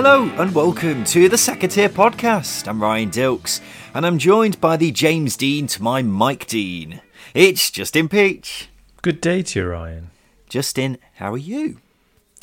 [0.00, 2.68] Hello and welcome to the Second Tier Podcast.
[2.68, 3.60] I'm Ryan Dilks
[3.92, 7.00] and I'm joined by the James Dean to my Mike Dean.
[7.34, 8.68] It's Justin Peach.
[9.02, 10.10] Good day to you, Ryan.
[10.48, 11.78] Justin, how are you?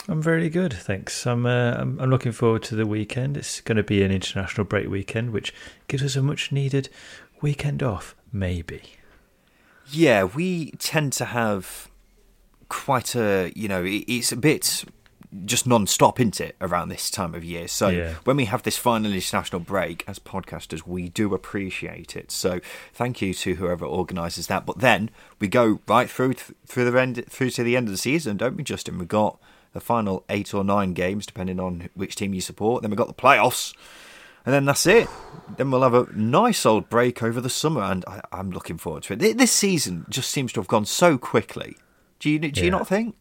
[0.09, 1.25] I'm very good, thanks.
[1.25, 3.37] I'm, uh, I'm I'm looking forward to the weekend.
[3.37, 5.53] It's going to be an international break weekend, which
[5.87, 6.89] gives us a much needed
[7.39, 8.81] weekend off, maybe.
[9.89, 11.89] Yeah, we tend to have
[12.67, 14.83] quite a, you know, it's a bit
[15.43, 18.13] just non-stop isn't it around this time of year so Yeah.
[18.23, 22.59] when we have this final international break as podcasters we do appreciate it so
[22.93, 26.33] thank you to whoever organises that but then we go right through
[26.65, 29.37] through the end through to the end of the season don't we justin we got
[29.73, 33.07] the final eight or nine games depending on which team you support then we got
[33.07, 33.73] the playoffs
[34.45, 35.07] and then that's it.
[35.57, 39.01] Then we'll have a nice old break over the summer, and I, I'm looking forward
[39.05, 39.37] to it.
[39.39, 41.75] This season just seems to have gone so quickly.
[42.19, 42.69] Do you do you Yeah.
[42.69, 43.15] not think?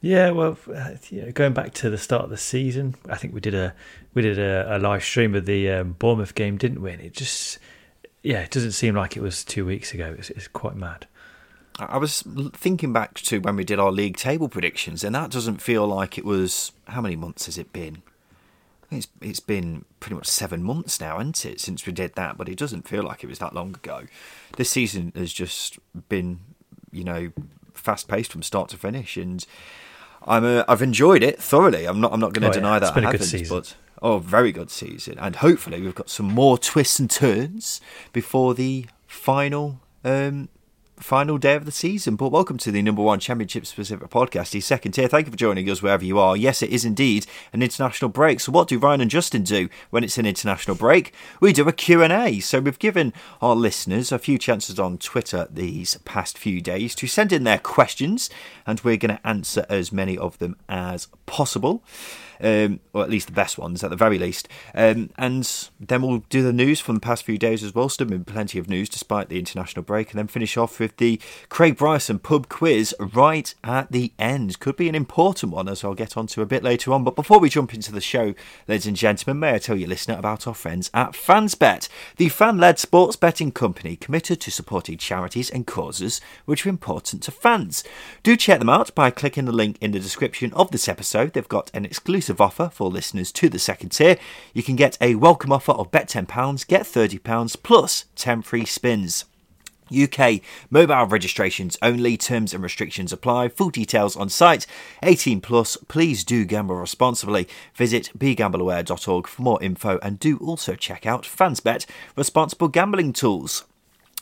[0.00, 3.40] Yeah, well, uh, yeah, going back to the start of the season, I think we
[3.40, 3.74] did a
[4.14, 6.92] we did a, a live stream of the um, Bournemouth game, didn't we?
[6.92, 7.58] And it just,
[8.22, 10.14] yeah, it doesn't seem like it was two weeks ago.
[10.16, 11.06] It's, it's quite mad.
[11.80, 15.62] I was thinking back to when we did our league table predictions, and that doesn't
[15.62, 16.72] feel like it was.
[16.86, 18.02] How many months has it been?
[18.90, 22.38] It's it's been pretty much seven months now, hasn't it, since we did that?
[22.38, 24.04] But it doesn't feel like it was that long ago.
[24.56, 26.38] This season has just been,
[26.92, 27.32] you know,
[27.74, 29.44] fast paced from start to finish, and
[30.28, 31.86] I'm uh, I've enjoyed it thoroughly.
[31.86, 33.24] I'm not I'm not going to Oh, yeah, deny it's that been I a good
[33.24, 33.56] season.
[33.56, 37.80] but oh, very good season, and hopefully we've got some more twists and turns
[38.12, 40.48] before the final um,
[41.02, 42.16] final day of the season.
[42.16, 45.08] But welcome to the number one championship specific podcast, the second tier.
[45.08, 46.36] Thank you for joining us wherever you are.
[46.36, 48.40] Yes, it is indeed an international break.
[48.40, 51.12] So what do Ryan and Justin do when it's an international break?
[51.40, 52.40] We do a Q&A.
[52.40, 57.06] So we've given our listeners a few chances on Twitter these past few days to
[57.06, 58.30] send in their questions
[58.66, 61.82] and we're going to answer as many of them as possible.
[62.40, 64.48] Um, or at least the best ones, at the very least.
[64.74, 67.88] Um, and then we'll do the news from the past few days as well.
[67.88, 71.20] Still been plenty of news despite the international break, and then finish off with the
[71.48, 74.60] Craig Bryson pub quiz right at the end.
[74.60, 77.04] Could be an important one, as I'll get onto a bit later on.
[77.04, 78.34] But before we jump into the show,
[78.66, 82.78] ladies and gentlemen, may I tell you, listener, about our friends at FansBet, the fan-led
[82.78, 87.82] sports betting company committed to supporting charities and causes which are important to fans.
[88.22, 91.32] Do check them out by clicking the link in the description of this episode.
[91.32, 94.18] They've got an exclusive offer for listeners to the second tier.
[94.52, 99.24] You can get a welcome offer of bet £10, get £30 plus 10 free spins.
[99.90, 100.40] UK
[100.70, 103.48] mobile registrations only, terms and restrictions apply.
[103.48, 104.66] Full details on site.
[105.02, 105.76] 18 plus.
[105.88, 107.48] Please do gamble responsibly.
[107.74, 113.64] Visit begambleaware.org for more info and do also check out Fansbet responsible gambling tools.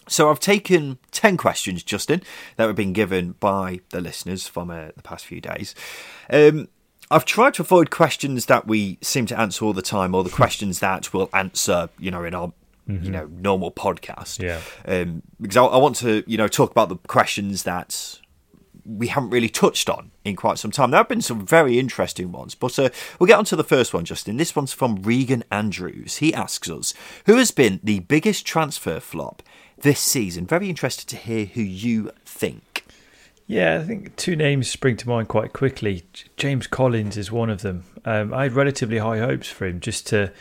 [0.09, 2.23] So I've taken 10 questions, Justin,
[2.57, 5.75] that have been given by the listeners from uh, the past few days.
[6.31, 6.69] Um,
[7.11, 10.31] I've tried to avoid questions that we seem to answer all the time or the
[10.31, 12.53] questions that we'll answer, you know, in our
[12.89, 14.41] you know normal podcast.
[14.41, 14.61] Yeah.
[14.87, 18.19] Um, because I, I want to, you know, talk about the questions that
[18.85, 20.91] we haven't really touched on in quite some time.
[20.91, 23.93] There have been some very interesting ones, but uh, we'll get on to the first
[23.93, 24.37] one, Justin.
[24.37, 26.19] This one's from Regan Andrews.
[26.19, 26.95] He asks us,
[27.27, 29.43] who has been the biggest transfer flop
[29.77, 30.47] this season?
[30.47, 32.85] Very interested to hear who you think.
[33.47, 36.05] Yeah, I think two names spring to mind quite quickly.
[36.37, 37.85] James Collins is one of them.
[38.05, 40.33] Um, I had relatively high hopes for him just to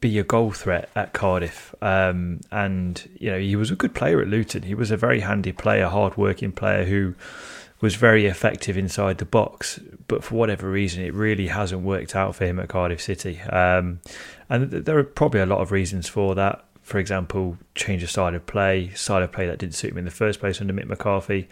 [0.00, 1.74] be a goal threat at Cardiff.
[1.82, 4.62] Um, and, you know, he was a good player at Luton.
[4.62, 7.16] He was a very handy player, hard working player who
[7.80, 9.80] was very effective inside the box.
[10.06, 13.40] But for whatever reason, it really hasn't worked out for him at Cardiff City.
[13.40, 13.98] Um,
[14.48, 16.64] and th- there are probably a lot of reasons for that.
[16.88, 20.06] For example, change of style of play, style of play that didn't suit him in
[20.06, 21.46] the first place under Mick McCarthy,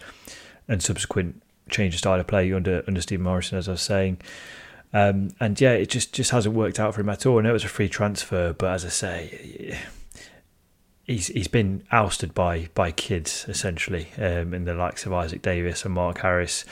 [0.67, 4.17] and subsequent change of style of play under under Steve Morison, as I was saying.
[4.93, 7.37] Um, and yeah, it just just hasn't worked out for him at all.
[7.37, 9.77] I know it was a free transfer, but as I say,
[11.03, 15.85] he's he's been ousted by by kids essentially um, in the likes of Isaac Davies
[15.85, 16.65] and Mark Harris.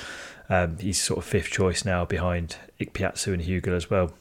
[0.49, 4.11] Um, he's sort of fifth choice now behind Ikpeazu and Hugill as well.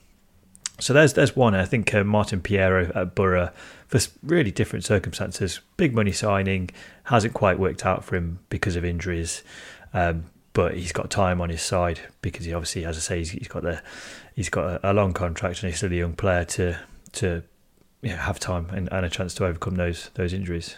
[0.80, 1.54] So there's there's one.
[1.54, 3.50] I think uh, Martin Payero at Boro
[3.94, 5.60] for really different circumstances.
[5.76, 6.70] Big money signing
[7.04, 9.44] hasn't quite worked out for him because of injuries,
[9.92, 13.30] um, but he's got time on his side because he obviously, as I say, he's,
[13.30, 13.80] he's got the
[14.34, 16.76] he's got a, a, long contract and he's still a young player to
[17.12, 17.42] to
[18.02, 20.76] have time and, and a chance to overcome those those injuries.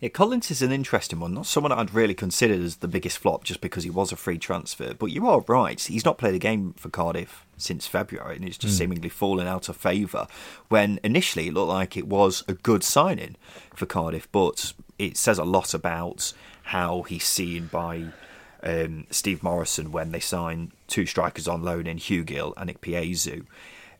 [0.00, 1.34] Yeah, Collins is an interesting one.
[1.34, 4.38] Not someone I'd really considered as the biggest flop just because he was a free
[4.38, 4.94] transfer.
[4.94, 5.78] But you are right.
[5.78, 8.78] He's not played a game for Cardiff since February and it's just mm.
[8.78, 10.26] seemingly fallen out of favour
[10.68, 13.36] when initially it looked like it was a good signing
[13.74, 14.26] for Cardiff.
[14.32, 16.32] But it says a lot about
[16.62, 18.06] how he's seen by
[18.62, 23.44] um, Steve Morison when they signed two strikers on loan in Hugill and Ikpeazu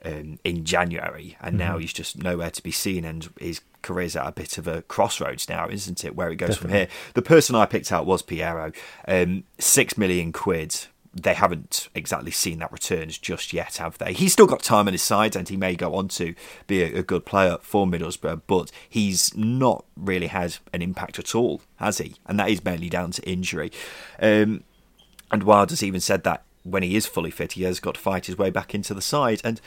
[0.05, 1.69] um, in January, and mm-hmm.
[1.69, 4.83] now he's just nowhere to be seen, and his career's at a bit of a
[4.83, 6.15] crossroads now, isn't it?
[6.15, 6.69] Where it goes Definitely.
[6.69, 6.89] from here.
[7.15, 8.75] The person I picked out was Payero.
[9.09, 10.87] um, six million quid.
[11.13, 14.13] They haven't exactly seen that returns just yet, have they?
[14.13, 16.37] He's still got time on his side, and he may go on to
[16.69, 21.35] be a, a good player for Middlesbrough, but he's not really had an impact at
[21.35, 22.15] all, has he?
[22.27, 23.73] And that is mainly down to injury.
[24.23, 24.63] Um,
[25.33, 28.27] and Wilder's even said that when he is fully fit, he has got to fight
[28.27, 29.41] his way back into the side.
[29.43, 29.61] And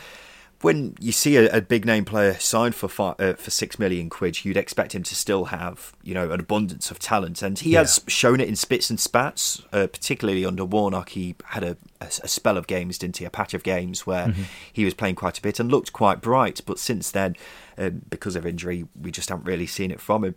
[0.63, 4.09] when you see a, a big name player signed for five, uh, for six million
[4.09, 7.71] quid, you'd expect him to still have you know an abundance of talent, and he
[7.71, 7.79] yeah.
[7.79, 9.61] has shown it in spits and spats.
[9.71, 13.25] Uh, particularly under Warnock, he had a, a, a, spell of games, didn't he?
[13.25, 14.43] A patch of games where mm-hmm.
[14.71, 16.61] he was playing quite a bit and looked quite bright.
[16.65, 17.35] But since then,
[17.77, 20.35] um, because of injury, we just haven't really seen it from him.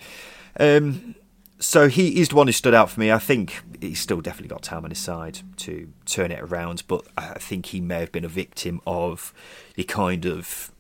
[0.59, 1.15] Um,
[1.59, 3.11] so he is the one who stood out for me.
[3.11, 7.07] I think he's still definitely got time on his side to turn it around, but
[7.17, 9.33] I think he may have been a victim of
[9.75, 10.71] the kind of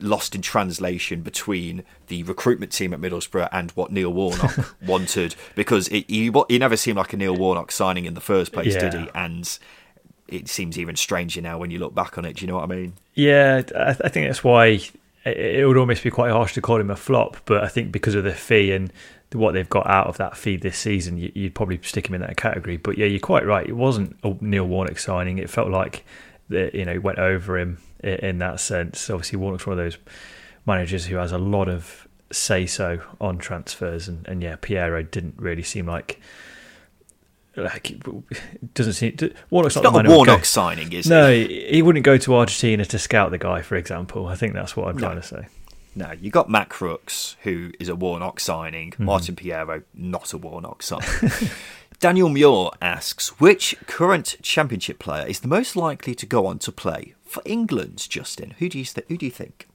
[0.00, 5.88] lost in translation between the recruitment team at Middlesbrough and what Neil Warnock wanted because
[5.88, 8.88] it, he, he never seemed like a Neil Warnock signing in the first place, yeah.
[8.88, 9.10] did he?
[9.14, 9.58] And
[10.28, 12.36] it seems even stranger now when you look back on it.
[12.36, 12.94] Do you know what I mean?
[13.14, 14.80] Yeah, I, I think that's why
[15.24, 18.14] it would almost be quite harsh to call him a flop, but I think because
[18.14, 18.92] of the fee and
[19.32, 22.22] what they've got out of that feed this season, you, would probably stick him in
[22.22, 22.78] that category.
[22.78, 23.66] But yeah, you're quite right.
[23.66, 25.38] It wasn't a Neil Warnock signing.
[25.38, 26.04] It felt like
[26.48, 29.10] that you know went over him in, that sense.
[29.10, 29.98] Obviously, Warnock's one of those
[30.66, 35.34] managers who has a lot of say so on transfers, and, and yeah, Payero didn't
[35.38, 36.20] really seem like.
[37.56, 39.16] Like it doesn't seem
[39.50, 41.66] Warnock's not, not a Warnock signing, is no, he?
[41.68, 44.28] he wouldn't go to Argentina to scout the guy, for example.
[44.28, 45.08] I think that's what I'm no.
[45.08, 45.48] trying to say.
[45.98, 48.92] No, you got Matt Crooks, who is a Warnock signing.
[48.92, 49.04] Mm-hmm.
[49.04, 51.32] Martin Payero, not a Warnock signing.
[51.98, 56.70] Daniel Muir asks, which current Championship player is the most likely to go on to
[56.70, 58.06] play for England?
[58.08, 59.66] Justin, who do you th- who do you think?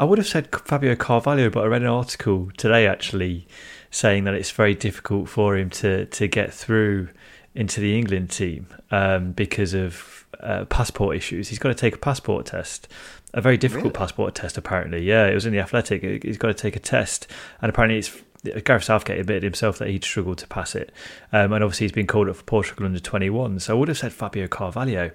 [0.00, 3.46] I would have said Fabio Carvalho, but I read an article today actually
[3.92, 7.10] saying that it's very difficult for him to to get through
[7.54, 11.48] into the England team um, because of uh, passport issues.
[11.48, 12.88] He's got to take a passport test
[13.34, 13.94] a very difficult really?
[13.94, 14.56] passport test.
[14.56, 16.24] Apparently, yeah, it was in the Athletic.
[16.24, 17.26] He's got to take a test,
[17.60, 18.16] and apparently it's.
[18.64, 20.92] Gareth Southgate admitted himself that he'd struggled to pass it,
[21.32, 23.58] um, and obviously he's been called up for Portugal under twenty one.
[23.58, 25.10] So I would have said Fabio Carvalho,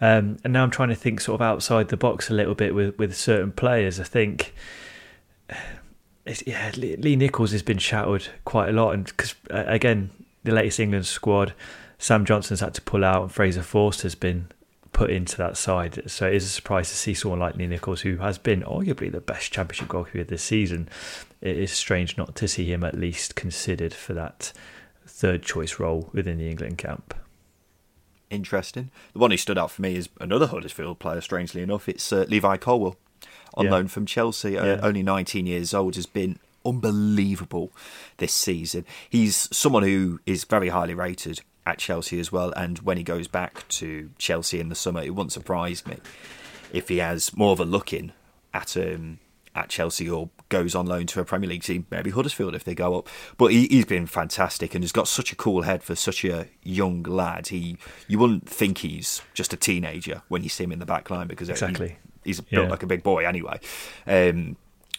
[0.00, 2.74] um, and now I'm trying to think sort of outside the box a little bit
[2.74, 4.00] with with certain players.
[4.00, 4.54] I think.
[6.46, 10.10] yeah, Lee Nicholls has been shouted quite a lot, and because uh, again,
[10.42, 11.52] the latest England squad,
[11.98, 14.48] Sam Johnstone's had to pull out, and Fraser Forster's been
[14.94, 16.08] put into that side.
[16.10, 19.12] So it is a surprise to see someone like Lee Nicholls, who has been arguably
[19.12, 20.88] the best championship goalkeeper this season.
[21.42, 24.52] It is strange not to see him at least considered for that
[25.06, 27.12] third choice role within the England camp.
[28.30, 28.90] Interesting.
[29.12, 31.88] The one who stood out for me is another Huddersfield player, strangely enough.
[31.88, 32.96] It's uh, Levi Colwill
[33.54, 33.72] on yeah.
[33.72, 34.80] loan from Chelsea, uh, yeah.
[34.82, 37.72] only 19 years old, has been unbelievable
[38.18, 38.86] this season.
[39.10, 42.52] He's someone who is very highly rated at Chelsea as well.
[42.56, 45.98] And when he goes back to Chelsea in the summer, it wouldn't surprise me
[46.72, 48.12] if he has more of a look in
[48.52, 49.18] at um,
[49.54, 52.74] at Chelsea or goes on loan to a Premier League team, maybe Huddersfield if they
[52.74, 53.08] go up.
[53.36, 56.48] But he, has been fantastic and has got such a cool head for such a
[56.62, 57.48] young lad.
[57.48, 57.78] He
[58.08, 61.28] you wouldn't think he's just a teenager when you see him in the back line
[61.28, 61.98] because exactly.
[62.24, 62.70] He, he's built yeah.
[62.70, 63.60] like a big boy anyway.
[64.06, 64.56] Um,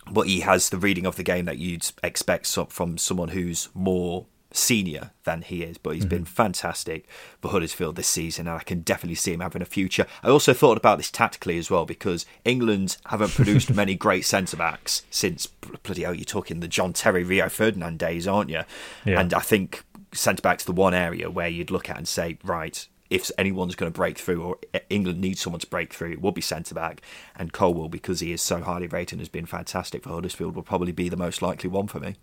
[0.09, 4.27] but he has the reading of the game that you'd expect from someone who's more
[4.55, 6.09] senior than he is, but he's mm-hmm.
[6.09, 7.07] been fantastic
[7.41, 10.05] for Huddersfield this season, and I can definitely see him having a future.
[10.23, 14.57] I also thought about this tactically as well because England haven't produced many great centre
[14.57, 18.61] backs since bloody hell, you're talking the John Terry, Rio Ferdinand days, aren't you?
[19.05, 19.19] Yeah.
[19.19, 19.83] And I think
[20.13, 23.91] centre back's the one area where you'd look at and say, right, if anyone's going
[23.91, 24.57] to break through or
[24.89, 27.01] England needs someone to break through, it will be centre back.
[27.35, 30.63] And Colwill, because he is so highly rated and has been fantastic for Huddersfield, will
[30.63, 32.15] probably be the most likely one for me.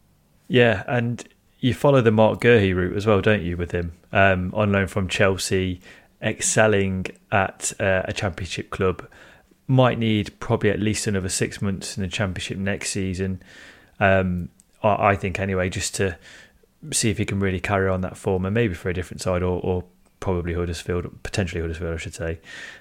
[0.49, 1.27] Yeah, and
[1.63, 3.93] you follow the Marc Guéhi route as well, don't you, with him?
[4.13, 5.81] Um, on loan from Chelsea,
[6.21, 9.09] excelling at uh, a championship club.
[9.69, 13.41] Might need probably at least another six months in the championship next season.
[14.01, 14.49] Um,
[14.83, 16.19] I, I think anyway, just to
[16.91, 19.45] see if he can really carry on that form and maybe for a different side
[19.45, 19.85] or, or
[20.19, 22.41] probably Huddersfield, potentially Huddersfield, I should say.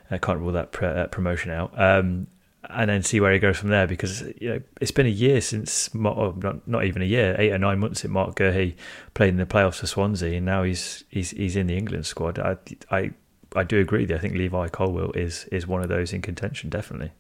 [0.09, 1.71] I can't rule that uh, promotion out.
[1.79, 2.25] Um,
[2.69, 5.41] and then see where he goes from there because you know it's been a year
[5.41, 8.75] since oh, not not even a year, eight or nine months since Marc Guéhi
[9.13, 12.39] played in the playoffs for Swansea, and now he's he's he's in the England squad.
[12.39, 12.57] I
[12.91, 13.11] I
[13.55, 14.15] I do agree with you.
[14.15, 17.11] I think Levi Colwill is is one of those in contention, definitely.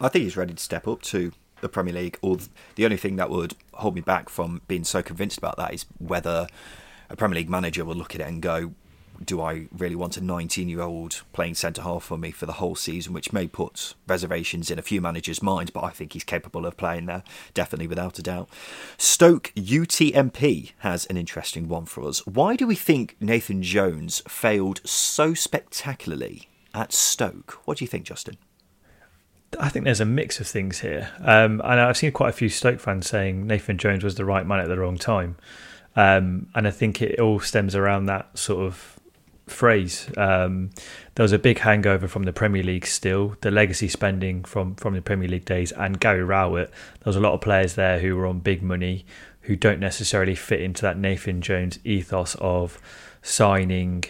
[0.00, 2.18] I think he's ready to step up to the Premier League.
[2.22, 2.38] Or
[2.74, 5.86] the only thing that would hold me back from being so convinced about that is
[5.98, 6.46] whether
[7.10, 8.72] a Premier League manager will look at it and go,
[9.24, 12.54] do I really want a 19 year old playing centre half for me for the
[12.54, 16.24] whole season, which may put reservations in a few managers' minds, but I think he's
[16.24, 17.22] capable of playing there,
[17.54, 18.48] definitely without a doubt.
[18.98, 22.26] Stoke UTMP has an interesting one for us.
[22.26, 27.60] Why do we think Nathan Jones failed so spectacularly at Stoke?
[27.64, 28.36] What do you think, Justin?
[29.58, 31.10] I think there's a mix of things here.
[31.20, 34.46] Um, and I've seen quite a few Stoke fans saying Nathan Jones was the right
[34.46, 35.36] man at the wrong time.
[35.94, 38.95] Um, and I think it all stems around that sort of
[39.46, 40.10] phrase.
[40.16, 40.70] Um,
[41.14, 44.94] there was a big hangover from the Premier League still, the legacy spending from, from
[44.94, 46.70] the Premier League days, and Gary Rowett.
[46.70, 49.06] There was a lot of players there who were on big money
[49.42, 52.78] who don't necessarily fit into that Nathan Jones ethos of
[53.22, 54.04] signing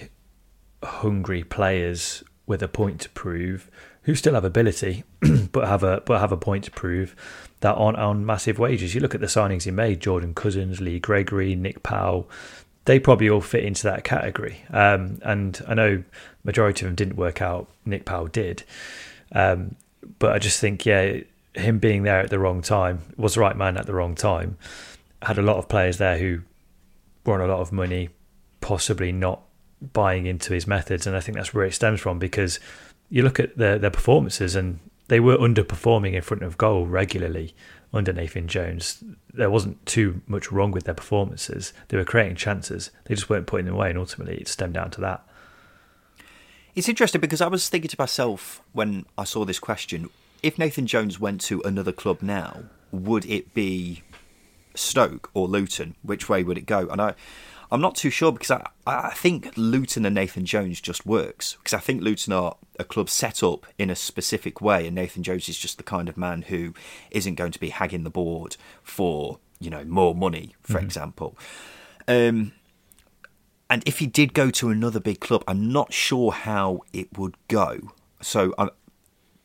[0.83, 3.71] hungry players with a point to prove
[4.03, 5.03] who still have ability
[5.53, 7.17] but have a but have a point to prove
[7.61, 8.95] that aren't on massive wages.
[8.95, 12.29] You look at the signings he made: Jordan Cousins, Lee Gregory, Nick Powell.
[12.87, 14.63] They probably all fit into that category.
[14.71, 16.03] Um, and I know
[16.45, 17.69] majority of them didn't work out.
[17.85, 18.65] Nick Powell did,
[19.33, 19.77] um,
[20.19, 21.21] but I just think yeah,
[21.55, 24.57] him being there at the wrong time was the right man at the wrong time.
[25.23, 26.41] Had a lot of players there who
[27.25, 28.11] were on a lot of money,
[28.61, 29.43] possibly not
[29.93, 32.61] buying into his methods, and I think that's where it stems from because
[33.11, 34.79] you look at their their performances and
[35.09, 37.55] they were underperforming in front of goal regularly
[37.97, 39.03] under Nathan Jones.
[39.33, 41.73] There wasn't too much wrong with their performances.
[41.89, 42.91] They were creating chances.
[43.05, 45.27] They just weren't putting them away, and ultimately it stemmed down to that.
[46.75, 50.11] It's interesting because I was thinking to myself when I saw this question:
[50.43, 54.03] if Nathan Jones went to another club now, would it be
[54.75, 55.95] Stoke or Luton?
[56.03, 56.89] Which way would it go?
[56.89, 57.15] And I,
[57.71, 61.75] I'm not too sure because I, I think Luton and Nathan Jones just works because
[61.75, 65.49] I think Luton are a club set up in a specific way, and Nathan Jones
[65.49, 66.75] is just the kind of man who
[67.11, 70.87] isn't going to be hagging the board for you know more money, for mm-hmm.
[70.87, 71.37] example.
[72.07, 72.53] Um,
[73.69, 77.37] and if he did go to another big club, I'm not sure how it would
[77.49, 77.93] go.
[78.21, 78.69] So I,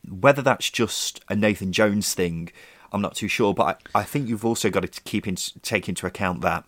[0.08, 2.50] whether that's just a Nathan Jones thing,
[2.92, 3.52] I'm not too sure.
[3.52, 6.64] But I, I think you've also got to keep in, take into account that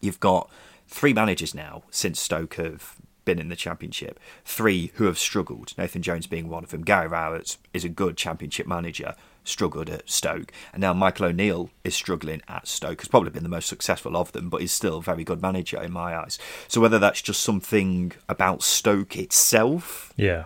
[0.00, 0.50] you've got
[0.88, 4.20] three managers now since Stoke have been in the championship.
[4.44, 5.72] Three who have struggled.
[5.78, 6.82] Nathan Jones being one of them.
[6.82, 9.14] Gary Rowett is a good championship manager,
[9.44, 13.00] struggled at Stoke, and now Michael O'Neill is struggling at Stoke.
[13.00, 15.82] Has probably been the most successful of them, but is still a very good manager
[15.82, 16.38] in my eyes.
[16.68, 20.44] So whether that's just something about Stoke itself, yeah,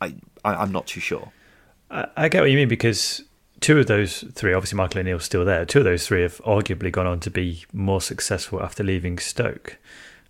[0.00, 1.32] I, I am not too sure.
[1.90, 3.22] I, I get what you mean because
[3.66, 5.64] two of those three, obviously Michael O'Neill's still there.
[5.64, 9.78] Two of those three have arguably gone on to be more successful after leaving Stoke.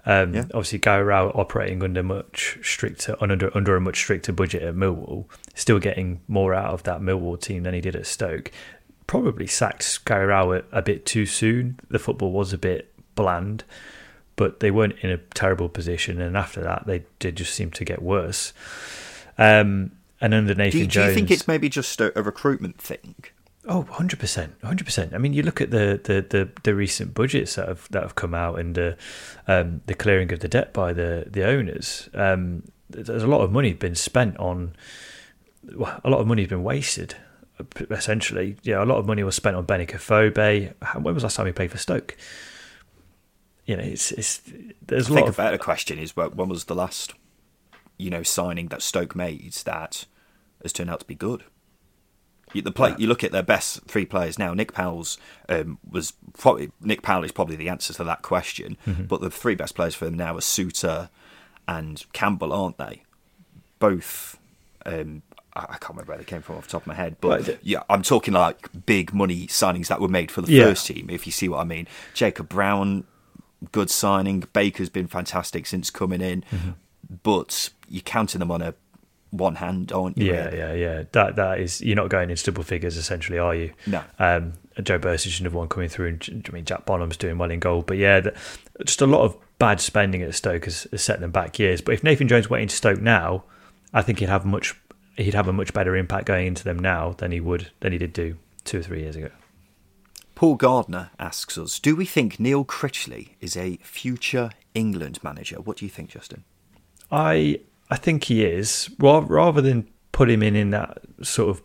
[0.06, 0.44] Um, yeah.
[0.54, 5.26] Obviously, Gary Rowett operating under much stricter under under a much stricter budget at Millwall,
[5.54, 8.50] still getting more out of that Millwall team than he did at Stoke.
[9.06, 11.78] Probably sacked Gary Rowett a bit too soon.
[11.90, 13.64] The football was a bit bland,
[14.36, 16.22] but they weren't in a terrible position.
[16.22, 18.54] And after that, they did just seem to get worse.
[19.36, 19.90] Um,
[20.20, 22.78] and under Nathan do you, Jones, do you think it's maybe just a, a recruitment
[22.78, 23.14] thing?
[23.68, 24.50] Oh, 100%.
[24.62, 25.14] 100%.
[25.14, 28.14] I mean, you look at the, the, the, the recent budgets that have that have
[28.14, 28.92] come out and uh,
[29.48, 32.08] um, the clearing of the debt by the, the owners.
[32.14, 34.76] Um, there's a lot of money been spent on,
[35.74, 37.16] well, a lot of money has been wasted,
[37.90, 38.56] essentially.
[38.62, 40.72] Yeah, a lot of money was spent on Benik Afobe.
[40.94, 42.16] When was the last time he played for Stoke?
[43.64, 44.42] You know, it's, it's
[44.86, 47.14] there's I a think lot a better question is when was the last,
[47.98, 50.06] you know, signing that Stoke made that
[50.62, 51.44] has turned out to be good?
[52.52, 52.96] You, the play, yeah.
[52.98, 54.54] you look at their best three players now.
[54.54, 58.76] Nick Powell's um, was probably Nick Powell is probably the answer to that question.
[58.86, 59.04] Mm-hmm.
[59.04, 61.08] But the three best players for them now are Souttar
[61.66, 63.02] and Campbell, aren't they?
[63.78, 64.38] Both.
[64.84, 65.22] Um,
[65.54, 67.58] I can't remember where they came from off the top of my head, but right.
[67.62, 70.64] yeah, I'm talking like big money signings that were made for the yeah.
[70.64, 71.08] first team.
[71.10, 73.04] If you see what I mean, Jacob Brown,
[73.72, 74.44] good signing.
[74.52, 76.42] Baker's been fantastic since coming in.
[76.42, 76.70] Mm-hmm.
[77.22, 78.74] but you're counting them on a
[79.30, 80.32] one hand, aren't you?
[80.32, 80.58] Yeah, really?
[80.58, 81.02] yeah, yeah.
[81.12, 83.72] That that is you're not going into double figures essentially, are you?
[83.86, 84.02] No.
[84.18, 87.60] Um, Joe should have one coming through, and I mean Jack Bonham's doing well in
[87.60, 88.34] goal, but yeah, the,
[88.84, 91.80] just a lot of bad spending at Stoke has, has set them back years.
[91.80, 93.44] But if Nathan Jones went into Stoke now,
[93.94, 94.74] I think he'd have much
[95.16, 97.98] he'd have a much better impact going into them now than he would than he
[97.98, 99.30] did do two or three years ago.
[100.34, 105.62] Paul Gardner asks us, do we think Neil Critchley is a future England manager?
[105.62, 106.44] What do you think, Justin?
[107.10, 111.62] I I think he is rather than put him in in that sort of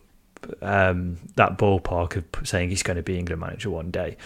[0.60, 4.16] um, that ballpark of saying he's going to be England manager one day.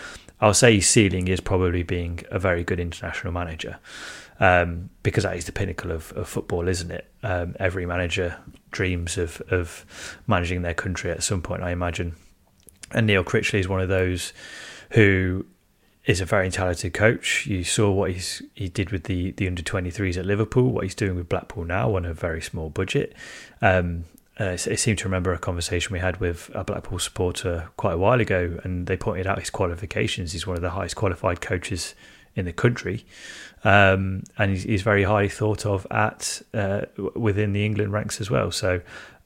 [0.41, 3.79] I'll say his ceiling is probably being a very good international manager
[4.39, 7.11] um, because that is the pinnacle of, of football, isn't it?
[7.23, 8.37] Um, every manager
[8.71, 9.87] dreams of of
[10.27, 12.15] managing their country at some point, I imagine.
[12.93, 14.33] And Neil Critchley is one of those
[14.91, 15.47] who
[16.07, 17.47] is a very talented coach.
[17.47, 20.95] You saw what he's he did with the the under 23s at Liverpool, what he's
[20.95, 23.15] doing with Blackpool now on a very small budget.
[23.61, 24.05] Um,
[24.39, 27.99] uh, I seem to remember a conversation we had with a Blackpool supporter quite a
[27.99, 30.33] while ago, and they pointed out his qualifications.
[30.33, 31.95] He's one of the highest qualified coaches
[32.35, 33.07] in the country,
[33.65, 36.83] um, and he's, he's, very highly thought of at uh,
[37.15, 38.51] within the England ranks as well.
[38.51, 38.83] So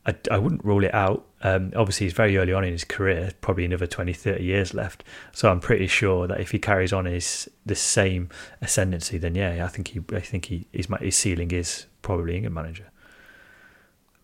[0.06, 1.26] I, I wouldn't rule it out.
[1.42, 5.02] Um, obviously, he's very early on in his career, probably another 20, 30 years left.
[5.32, 8.28] So I'm pretty sure that if he carries on his the same
[8.60, 12.54] ascendancy, then yeah, I think he, I think he, his, his ceiling is probably England
[12.54, 12.90] manager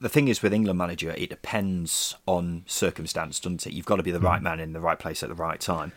[0.01, 3.73] the thing is with England manager, it depends on circumstance, doesn't it?
[3.73, 4.45] You've got to be the right mm.
[4.45, 5.93] man in the right place at the right time.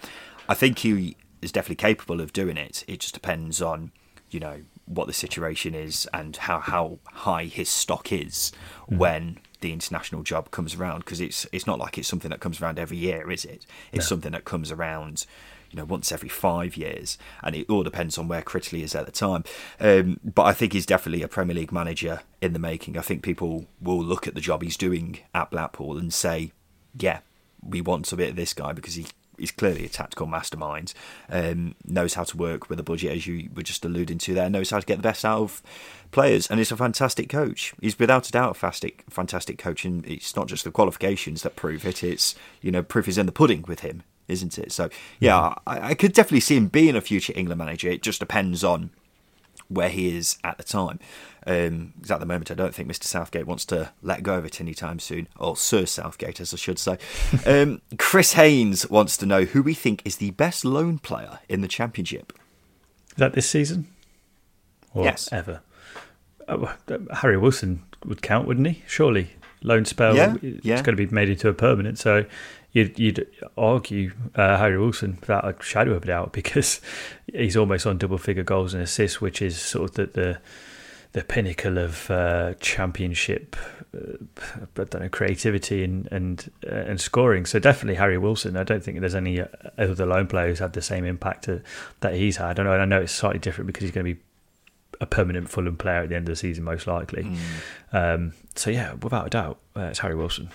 [0.47, 2.83] I think he is definitely capable of doing it.
[2.87, 3.91] It just depends on,
[4.29, 8.51] you know, what the situation is and how, how high his stock is
[8.89, 8.97] mm.
[8.97, 10.99] when the international job comes around.
[10.99, 13.65] Because it's it's not like it's something that comes around every year, is it?
[13.91, 14.15] It's no.
[14.15, 15.25] something that comes around
[15.71, 19.05] you know once every five years, and it all depends on where Critchley is at
[19.05, 19.43] the time.
[19.79, 22.97] Um, but I think he's definitely a Premier League manager in the making.
[22.97, 26.51] I think people will look at the job he's doing at Blackpool and say,
[26.97, 27.19] "Yeah,
[27.61, 29.07] we want a bit of this guy because he."
[29.39, 30.93] He's clearly a tactical mastermind.
[31.29, 34.49] Um, knows how to work with a budget, as you were just alluding to there.
[34.49, 35.63] Knows how to get the best out of
[36.11, 37.73] players, and he's a fantastic coach.
[37.81, 41.55] He's without a doubt a fantastic, fantastic coach, and it's not just the qualifications that
[41.55, 42.03] prove it.
[42.03, 44.71] It's you know proof is in the pudding with him isn't it?
[44.71, 45.57] So yeah, mm.
[45.65, 47.89] I, I could definitely see him being a future England manager.
[47.89, 48.91] It just depends on
[49.67, 50.99] where he is at the time.
[51.49, 53.05] Um, because at the moment, I don't think Mr.
[53.05, 56.77] Southgate wants to let go of it anytime soon, or Sir Southgate, as I should
[56.77, 56.99] say.
[57.47, 61.61] um, Chris Haynes wants to know who we think is the best loan player in
[61.61, 62.33] the Championship.
[63.09, 63.87] Is that this season?
[64.93, 65.27] Or yes.
[65.31, 65.61] Ever?
[66.47, 66.71] Oh,
[67.15, 68.83] Harry Wilson would count, wouldn't he?
[68.85, 69.31] Surely.
[69.63, 70.75] Loan spell yeah, yeah.
[70.75, 71.97] it's going to be made into a permanent.
[71.97, 72.25] So
[72.73, 76.79] you'd, you'd argue uh, Harry Wilson without a shadow of a doubt because
[77.25, 80.39] he's almost on double figure goals and assists, which is sort of the the,
[81.13, 83.55] the pinnacle of uh, championship.
[83.95, 84.23] Uh,
[84.77, 87.45] I don't know creativity and and uh, and scoring.
[87.45, 88.57] So definitely Harry Wilson.
[88.57, 89.41] I don't think there's any
[89.77, 91.61] other lone player who's had the same impact to,
[92.01, 92.51] that he's had.
[92.51, 92.73] I don't know.
[92.73, 94.21] I know it's slightly different because he's going to be
[95.01, 97.23] a permanent Fulham player at the end of the season, most likely.
[97.23, 97.37] Mm.
[97.93, 100.49] Um, so yeah, without a doubt, uh, it's Harry Wilson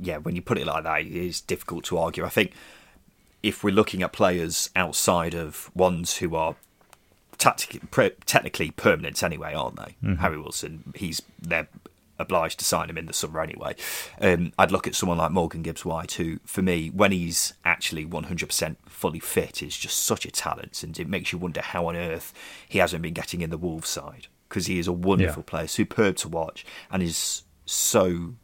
[0.00, 2.24] yeah, when you put it like that, it's difficult to argue.
[2.24, 2.52] I think
[3.42, 6.56] if we're looking at players outside of ones who are
[7.38, 9.96] technically permanent anyway, aren't they?
[10.02, 10.14] Mm-hmm.
[10.16, 11.68] Harry Wilson, he's they're
[12.18, 13.76] obliged to sign him in the summer anyway.
[14.20, 18.04] Um, I'd look at someone like Morgan Gibbs White, who, for me, when he's actually
[18.04, 21.96] 100% fully fit, is just such a talent, and it makes you wonder how on
[21.96, 22.34] earth
[22.68, 25.50] he hasn't been getting in the Wolves side because he is a wonderful yeah.
[25.50, 28.34] player, superb to watch, and is so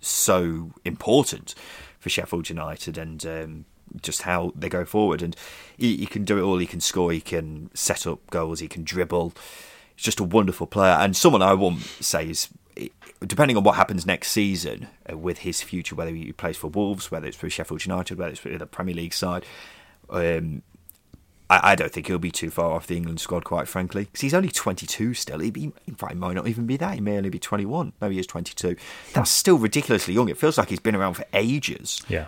[0.00, 1.54] so important
[1.98, 3.64] for Sheffield United and um,
[4.02, 5.22] just how they go forward.
[5.22, 5.36] And
[5.76, 6.58] he, he, can do it all.
[6.58, 7.12] He can score.
[7.12, 8.60] He can set up goals.
[8.60, 9.32] He can dribble.
[9.94, 12.48] He's just a wonderful player and someone I won't say is.
[13.24, 17.10] Depending on what happens next season uh, with his future, whether he plays for Wolves,
[17.10, 19.46] whether it's for Sheffield United, whether it's for the Premier League side,
[20.10, 20.62] um,
[21.48, 24.20] I, I, don't think he'll be too far off the England squad, quite frankly, because
[24.20, 25.40] he's only 22 still.
[25.40, 26.94] He, in fact, he might not even be that.
[26.94, 27.92] He may only be 21.
[28.00, 28.76] No, he is 22.
[29.12, 30.28] That's still ridiculously young.
[30.28, 32.02] It feels like he's been around for ages.
[32.08, 32.26] Yeah.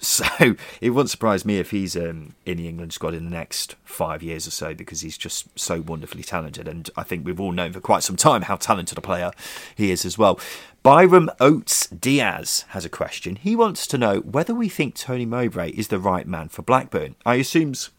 [0.00, 0.24] So
[0.80, 4.22] it wouldn't surprise me if he's um, in the England squad in the next five
[4.22, 6.68] years or so because he's just so wonderfully talented.
[6.68, 9.30] And I think we've all known for quite some time how talented a player
[9.74, 10.38] he is as well.
[10.82, 13.36] Byram Oates Diaz has a question.
[13.36, 17.16] He wants to know whether we think Tony Mowbray is the right man for Blackburn.
[17.26, 17.90] I assumes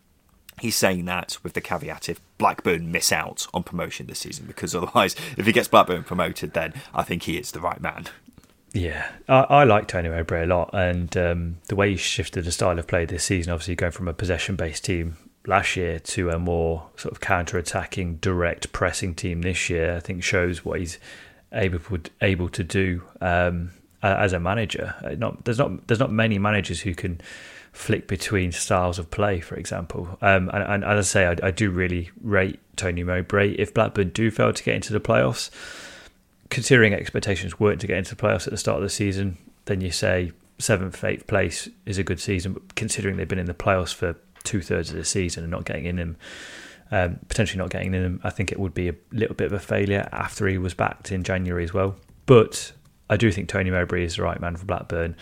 [0.59, 4.75] He's saying that with the caveat if Blackburn miss out on promotion this season, because
[4.75, 8.07] otherwise, if he gets Blackburn promoted, then I think he is the right man.
[8.73, 12.51] Yeah, I, I like Tony Mowbray a lot, and um, the way he shifted the
[12.51, 16.37] style of play this season, obviously going from a possession-based team last year to a
[16.37, 20.99] more sort of counter-attacking, direct pressing team this year, I think shows what he's
[21.51, 21.79] able
[22.21, 23.71] able to do um,
[24.03, 24.95] as a manager.
[25.03, 27.19] Uh, not there's not there's not many managers who can
[27.71, 30.17] flick between styles of play, for example.
[30.21, 33.51] Um, and, and, as I say, I, I, do really rate Tony Mowbray.
[33.53, 35.51] If Blackburn do fail to get into the playoffs,
[36.49, 39.81] considering expectations weren't to get into the playoffs at the start of the season, then
[39.81, 42.53] you say seventh, eighth place is a good season.
[42.53, 45.65] But considering they've been in the playoffs for two thirds of the season and not
[45.65, 46.17] getting in them,
[46.91, 49.53] um, potentially not getting in them, I think it would be a little bit of
[49.53, 51.95] a failure after he was backed in January as well.
[52.25, 52.71] But
[53.09, 55.15] I do think Tony Mowbray is the right man for Blackburn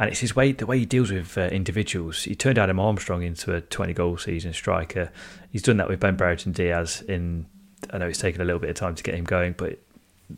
[0.00, 2.24] and it's his way, the way he deals with uh, individuals.
[2.24, 5.12] He turned Adam Armstrong into a 20 goal season striker.
[5.50, 7.02] He's done that with Ben Brereton Diaz.
[7.06, 7.44] In
[7.92, 9.78] I know it's taken a little bit of time to get him going, but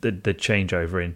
[0.01, 1.11] the the changeover in,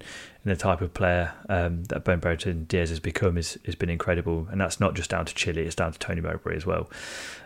[0.45, 3.91] in the type of player um, that Ben Brereton Diaz has become is has been
[3.91, 6.91] incredible, and that's not just down to Chile; it's down to Tony Mowbray as well.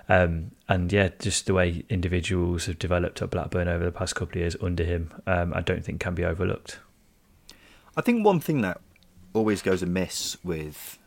[0.08, 4.32] Um, and yeah, just the way individuals have developed at Blackburn over the past couple
[4.32, 6.80] of years under him, um, I don't think can be overlooked.
[7.96, 8.80] I think one thing that
[9.32, 10.98] always goes amiss with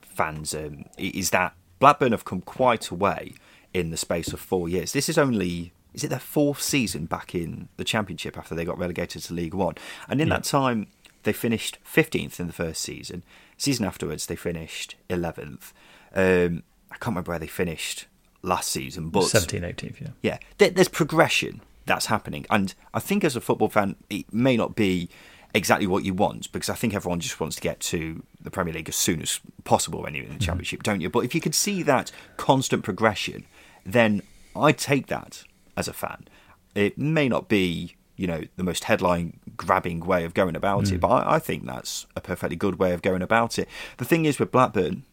[0.00, 3.34] fans um, is that Blackburn have come quite a way
[3.74, 4.92] in the space of four years.
[4.92, 8.78] This is only is it their fourth season back in the Championship after they got
[8.78, 9.74] relegated to League One,
[10.08, 10.34] and in yeah.
[10.36, 10.86] that time
[11.24, 13.24] they finished fifteenth in the first season.
[13.56, 15.72] Season afterwards they finished eleventh.
[16.14, 18.06] Um, I can't remember where they finished
[18.42, 20.08] last season, but 17, 18th, yeah.
[20.22, 24.56] Yeah, there, there's progression that's happening, and I think as a football fan, it may
[24.56, 25.08] not be
[25.54, 28.74] exactly what you want because I think everyone just wants to get to the Premier
[28.74, 30.44] League as soon as possible when you're in the mm-hmm.
[30.44, 31.08] Championship, don't you?
[31.08, 33.46] But if you could see that constant progression,
[33.84, 34.22] then
[34.54, 35.44] I'd take that
[35.76, 36.28] as a fan.
[36.74, 40.92] It may not be, you know, the most headline grabbing way of going about mm.
[40.92, 43.68] it, but I, I think that's a perfectly good way of going about it.
[43.96, 45.04] The thing is with Blackburn,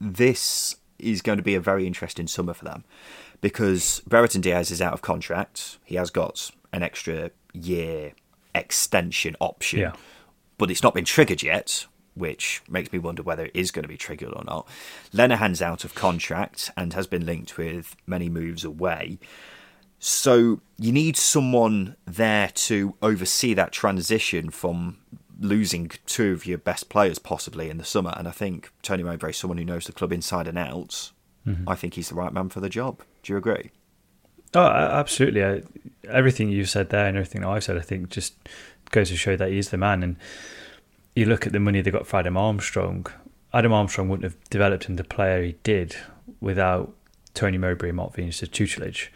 [0.00, 2.84] this is going to be a very interesting summer for them
[3.40, 5.78] because Brereton Diaz is out of contract.
[5.84, 8.12] He has got an extra year
[8.54, 9.92] extension option, yeah.
[10.58, 13.88] but it's not been triggered yet, which makes me wonder whether it is going to
[13.88, 14.68] be triggered or not.
[15.12, 19.18] Lenihan's out of contract and has been linked with many moves away.
[20.02, 24.96] So you need someone there to oversee that transition from
[25.38, 28.14] losing two of your best players possibly in the summer.
[28.16, 31.10] And I think Tony Mowbray, is someone who knows the club inside and out,
[31.46, 31.68] mm-hmm.
[31.68, 33.02] I think he's the right man for the job.
[33.22, 33.70] Do you agree?
[34.54, 35.44] Oh, absolutely.
[35.44, 35.62] I,
[36.08, 38.34] everything you've said there and everything I've said, I think just
[38.90, 40.02] goes to show that he's the man.
[40.02, 40.16] And
[41.14, 43.06] you look at the money they got for Adam Armstrong.
[43.52, 45.94] Adam Armstrong wouldn't have developed into the player he did
[46.40, 46.94] without
[47.34, 49.12] Tony Mowbray and Mark Venus' tutelage.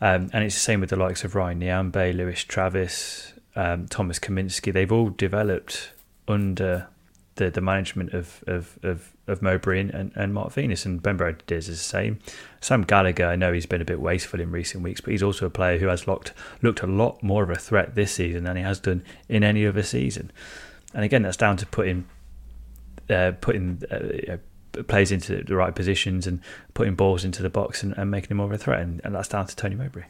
[0.00, 4.18] Um, and it's the same with the likes of Ryan Nyambe, Lewis Travis, um, Thomas
[4.18, 4.72] Kaminski.
[4.72, 5.92] They've all developed
[6.28, 6.88] under
[7.36, 11.42] the, the management of, of, of of Mowbray and, and Mark Venus, and Ben Brad
[11.48, 12.18] is the same.
[12.60, 15.46] Sam Gallagher, I know he's been a bit wasteful in recent weeks, but he's also
[15.46, 16.32] a player who has looked
[16.62, 19.66] looked a lot more of a threat this season than he has done in any
[19.66, 20.30] other season.
[20.94, 22.06] And again, that's down to putting
[23.10, 24.36] uh, putting uh,
[24.84, 26.40] players into the right positions and
[26.74, 29.14] putting balls into the box and, and making him more of a threat, and, and
[29.14, 30.04] that's down to Tony Mowbray.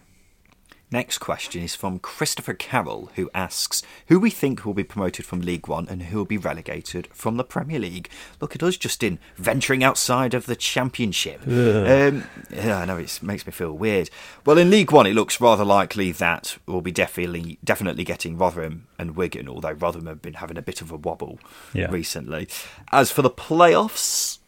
[0.92, 5.40] Next question is from Christopher Carroll, who asks who we think will be promoted from
[5.40, 8.08] League One and who will be relegated from the Premier League.
[8.40, 11.40] Look at us, Justin, venturing outside of the Championship.
[11.44, 14.10] Um, yeah, I know it makes me feel weird.
[14.44, 18.86] Well, in League One, it looks rather likely that we'll be definitely definitely getting Rotherham
[18.96, 21.40] and Wigan, although Rotherham have been having a bit of a wobble
[21.74, 21.90] yeah.
[21.90, 22.46] recently.
[22.92, 24.38] As for the playoffs,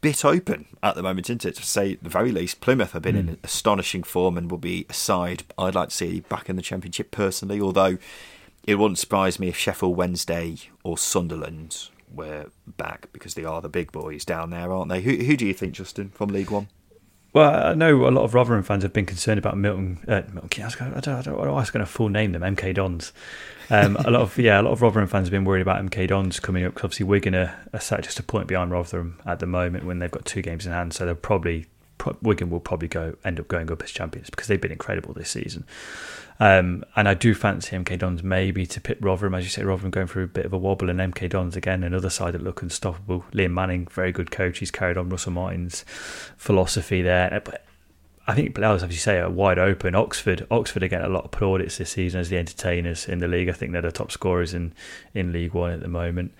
[0.00, 1.56] bit open at the moment, isn't it?
[1.56, 3.20] To say the very least, Plymouth have been mm.
[3.20, 3.34] in hmm.
[3.44, 7.10] astonishing form and will be a side I'd like to see back in the Championship
[7.10, 7.60] personally.
[7.60, 7.98] Although
[8.64, 13.68] it wouldn't surprise me if Sheffield Wednesday or Sunderland were back because they are the
[13.68, 15.02] big boys down there, aren't they?
[15.02, 16.68] Who, who do you think, Justin, from League One?
[17.32, 20.00] Well, I know a lot of Rotherham fans have been concerned about Milton.
[20.08, 23.12] Uh, Milton I don't, I don't, I was going to full name them MK Dons.
[23.70, 26.08] Um, a lot of yeah, a lot of Rotherham fans have been worried about MK
[26.08, 29.38] Dons coming up because obviously Wigan are, are sat just a point behind Rotherham at
[29.38, 30.92] the moment when they've got two games in hand.
[30.92, 31.66] So they'll probably
[32.22, 35.30] Wigan will probably go end up going up as champions because they've been incredible this
[35.30, 35.64] season.
[36.38, 39.90] Um, and I do fancy MK Dons maybe to pit Rotherham, as you say, Rotherham
[39.90, 42.62] going through a bit of a wobble, and MK Dons again, another side that look
[42.62, 43.26] unstoppable.
[43.32, 44.58] Liam Manning, very good coach.
[44.58, 45.84] He's carried on Russell Martin's
[46.38, 47.42] philosophy there.
[47.44, 47.66] But
[48.26, 49.94] I think as you say, are wide open.
[49.94, 53.28] Oxford, Oxford are getting a lot of plaudits this season as the entertainers in the
[53.28, 53.50] league.
[53.50, 54.72] I think they're the top scorers in,
[55.12, 56.32] in League One at the moment.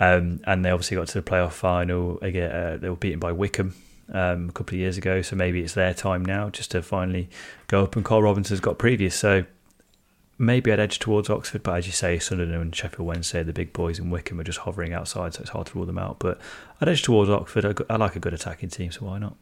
[0.00, 2.18] Um, and they obviously got to the playoff final.
[2.22, 3.74] Again, uh, they were beaten by Wycombe
[4.12, 7.28] um, a couple of years ago, so maybe it's their time now just to finally
[7.68, 7.96] go up.
[7.96, 9.44] And Carl Robinson's got previous, so
[10.38, 11.62] maybe I'd edge towards Oxford.
[11.62, 14.60] But as you say, Sunderland and Sheffield Wednesday, the big boys, in Wycombe are just
[14.60, 16.18] hovering outside, so it's hard to rule them out.
[16.18, 16.38] But
[16.80, 17.64] I'd edge towards Oxford.
[17.88, 19.36] I, I like a good attacking team, so why not?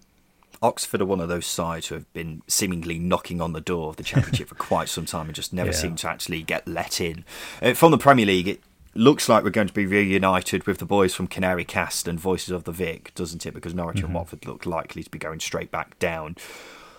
[0.62, 3.96] Oxford are one of those sides who have been seemingly knocking on the door of
[3.96, 5.76] the Championship for quite some time and just never Yeah.
[5.76, 7.24] seem to actually get let in.
[7.62, 8.61] Uh, from the Premier League, it
[8.94, 12.50] looks like we're going to be reunited with the boys from Canary Cast and Voices
[12.50, 13.55] of the Vic, doesn't it?
[13.55, 14.14] Because Norwich and mm-hmm.
[14.14, 16.37] Watford look likely to be going straight back down.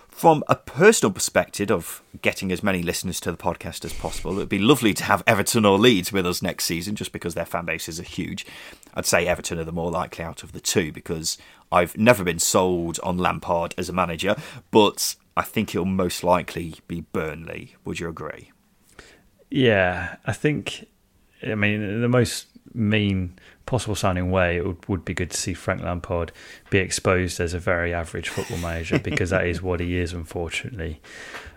[0.09, 4.35] From a personal perspective of getting as many listeners to the podcast as possible, it
[4.35, 7.45] would be lovely to have Everton or Leeds with us next season just because their
[7.45, 8.45] fan bases are huge.
[8.93, 11.37] I'd say Everton are the more likely out of the two because
[11.71, 14.35] I've never been sold on Lampard as a manager,
[14.69, 17.75] but I think it'll most likely be Burnley.
[17.85, 18.51] Would you agree?
[19.49, 20.87] Yeah, I think.
[21.43, 25.37] I mean, in the most mean possible sounding way, it would, would be good to
[25.37, 26.31] see Frank Lampard
[26.69, 31.01] be exposed as a very average football manager because that is what he is, unfortunately.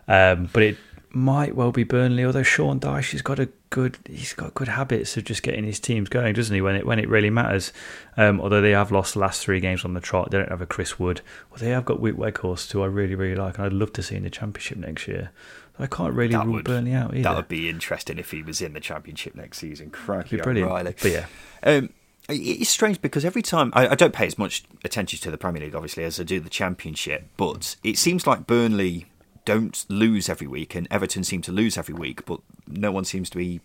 [0.07, 0.77] Um, but it
[1.15, 5.17] might well be Burnley, although Sean Dyche has got a good he's got good habits
[5.17, 6.61] of just getting his teams going, doesn't he?
[6.61, 7.73] When it when it really matters.
[8.17, 10.61] Um, although they have lost the last three games on the trot, they don't have
[10.61, 11.21] a Chris Wood.
[11.51, 14.03] Well, they have got Wick Weghorst, who I really really like, and I'd love to
[14.03, 15.31] see in the Championship next year.
[15.79, 17.23] I can't really That rule would- Burnley out either.
[17.23, 19.91] That would be interesting if he was in the Championship next season.
[19.91, 20.71] Crikey, Be brilliant.
[20.71, 20.95] O'Reilly.
[21.03, 21.27] But yeah,
[21.65, 21.91] Um,
[22.29, 25.63] it's strange because every time I, I don't pay as much attention to the Premier
[25.63, 29.07] League, obviously, as I do the Championship, but it seems like Burnley
[29.45, 33.29] don't lose every week, and Everton seem to lose every week, but no one seems
[33.31, 33.61] to be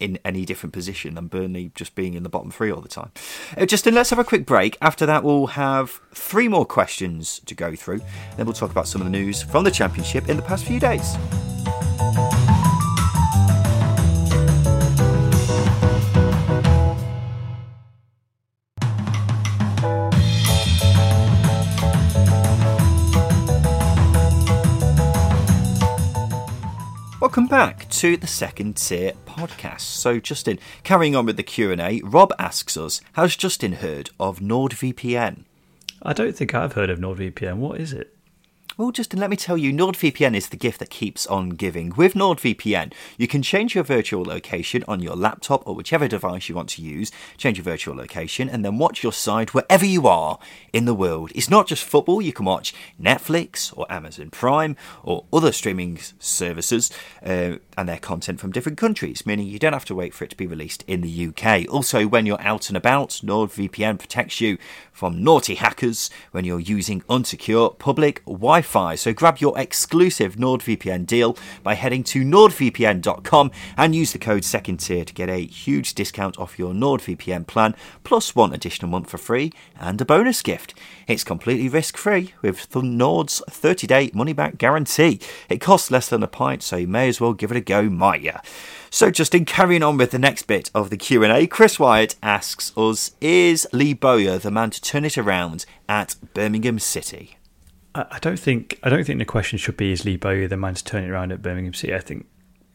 [0.00, 3.12] in any different position than Burnley just being in the bottom three all the time.
[3.56, 4.76] Uh, Justin, let's have a quick break.
[4.80, 8.00] After that, we'll have three more questions to go through.
[8.36, 10.80] Then we'll talk about some of the news from the Championship in the past few
[10.80, 11.16] days.
[27.30, 29.82] Welcome back to the second tier podcast.
[29.82, 34.10] So, Justin, carrying on with the Q and A, Rob asks us: Has Justin heard
[34.18, 35.44] of NordVPN?
[36.02, 37.58] I don't think I've heard of NordVPN.
[37.58, 38.16] What is it?
[38.80, 41.90] Well, Justin, let me tell you, NordVPN is the gift that keeps on giving.
[41.96, 46.54] With NordVPN, you can change your virtual location on your laptop or whichever device you
[46.54, 50.38] want to use, change your virtual location, and then watch your site wherever you are
[50.72, 51.30] in the world.
[51.34, 56.90] It's not just football, you can watch Netflix or Amazon Prime or other streaming services
[57.22, 60.30] uh, and their content from different countries, meaning you don't have to wait for it
[60.30, 61.66] to be released in the UK.
[61.68, 64.56] Also, when you're out and about, NordVPN protects you
[64.90, 68.69] from naughty hackers when you're using unsecure public Wi Fi.
[68.70, 74.76] So grab your exclusive NordVPN deal by heading to nordvpn.com and use the code second
[74.78, 79.18] tier to get a huge discount off your NordVPN plan, plus one additional month for
[79.18, 80.74] free and a bonus gift.
[81.08, 85.18] It's completely risk free with Nord's 30 day money back guarantee.
[85.48, 87.90] It costs less than a pint, so you may as well give it a go,
[87.90, 88.38] might ya?
[88.88, 92.14] So, Justin, carrying on with the next bit of the Q and A, Chris Wyatt
[92.22, 97.36] asks us: Is Lee Bowyer the man to turn it around at Birmingham City?
[97.94, 100.74] I don't think I don't think the question should be is Lee Bowyer the man
[100.74, 101.94] to turn it around at Birmingham City.
[101.94, 102.26] I think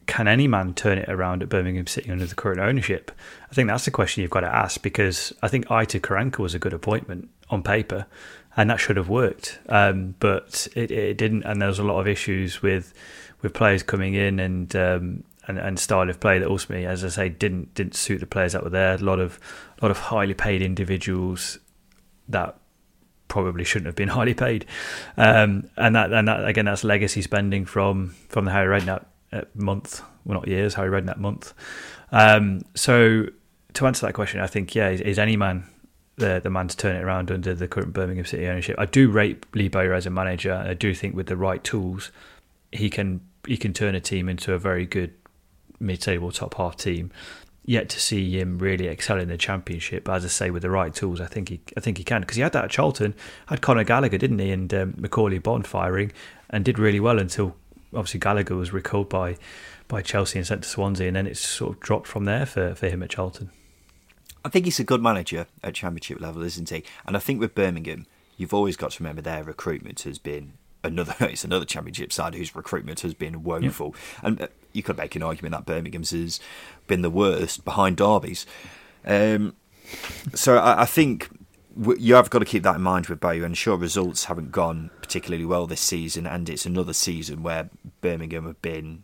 [0.08, 3.12] can any man turn it around at Birmingham City under the current ownership?
[3.50, 6.54] I think that's the question you've got to ask because I think Aitor Karanka was
[6.54, 8.06] a good appointment on paper,
[8.58, 11.44] and that should have worked, um, but it, it didn't.
[11.44, 12.94] And there was a lot of issues with
[13.42, 14.76] with players coming in and.
[14.76, 18.26] Um, and, and style of play that ultimately, as I say, didn't didn't suit the
[18.26, 18.96] players that were there.
[18.96, 19.40] A lot of
[19.80, 21.60] a lot of highly paid individuals
[22.28, 22.58] that
[23.36, 24.66] probably shouldn't have been highly paid.
[25.18, 29.42] Um, and that and that again, that's legacy spending from from the Harry Redknapp uh,
[29.54, 31.54] month, well not years, Harry Redknapp month.
[32.12, 33.26] Um, so
[33.74, 35.66] to answer that question, I think yeah, is, is any man
[36.16, 38.78] the the man to turn it around under the current Birmingham City ownership?
[38.80, 40.54] I do rate Lee Bowyer as a manager.
[40.54, 42.12] I do think with the right tools,
[42.72, 45.14] he can he can turn a team into a very good
[45.82, 47.12] mid-table top half team.
[47.68, 50.70] Yet to see him really excel in the championship, but as I say, with the
[50.70, 53.16] right tools, I think he, I think he can because he had that at Charlton,
[53.48, 56.12] had Conor Gallagher, didn't he, and um, Macauley Bonne firing,
[56.52, 57.56] and did really well until
[57.92, 59.38] obviously Gallagher was recalled by
[59.88, 62.76] by Chelsea and sent to Swansea, and then it's sort of dropped from there for,
[62.76, 63.52] for him at Charlton.
[64.44, 66.84] I think he's a good manager at Championship level, isn't he?
[67.06, 68.06] And I think with Birmingham,
[68.38, 71.16] you've always got to remember their recruitment has been another.
[71.30, 75.24] It's another Championship side whose recruitment has been woeful, and uh, you could make an
[75.24, 76.40] argument that Birmingham's has
[76.88, 78.46] been the worst behind Derby's.
[79.06, 79.56] Um,
[80.34, 81.30] so I, I think
[81.80, 83.46] w- you have got to keep that in mind with Bowyer.
[83.46, 87.70] And sure, results haven't gone particularly well this season, and it's another season where
[88.02, 89.04] Birmingham have been,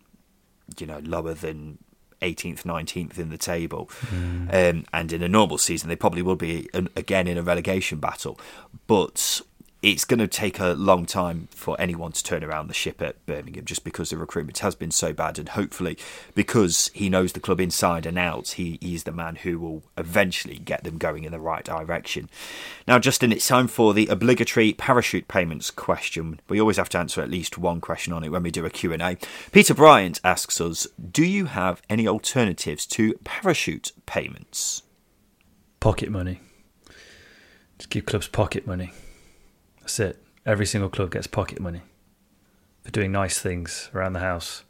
[0.78, 1.78] you know, lower than
[2.22, 3.90] 18th, 19th in the table.
[4.12, 8.00] Um, and in a normal season, they probably will be an, again in a relegation
[8.00, 8.40] battle.
[8.88, 9.42] But
[9.82, 13.26] it's going to take a long time for anyone to turn around the ship at
[13.26, 15.40] Birmingham just because the recruitment has been so bad.
[15.40, 15.98] And hopefully,
[16.36, 20.58] because he knows the club inside and out, he, is the man who will eventually
[20.58, 22.30] get them going in the right direction.
[22.88, 26.40] Now, Justin, it's time for the obligatory parachute payments question.
[26.48, 28.70] We always have to answer at least one question on it when we do a
[28.70, 29.18] Q&A.
[29.52, 34.84] Peter Bryant asks us, do you have any alternatives to parachute payments?
[35.80, 36.40] Pocket money.
[37.80, 38.92] Just give clubs pocket money.
[39.92, 40.24] That's it.
[40.46, 41.82] Every single club gets pocket money
[42.82, 44.64] for doing nice things around the house.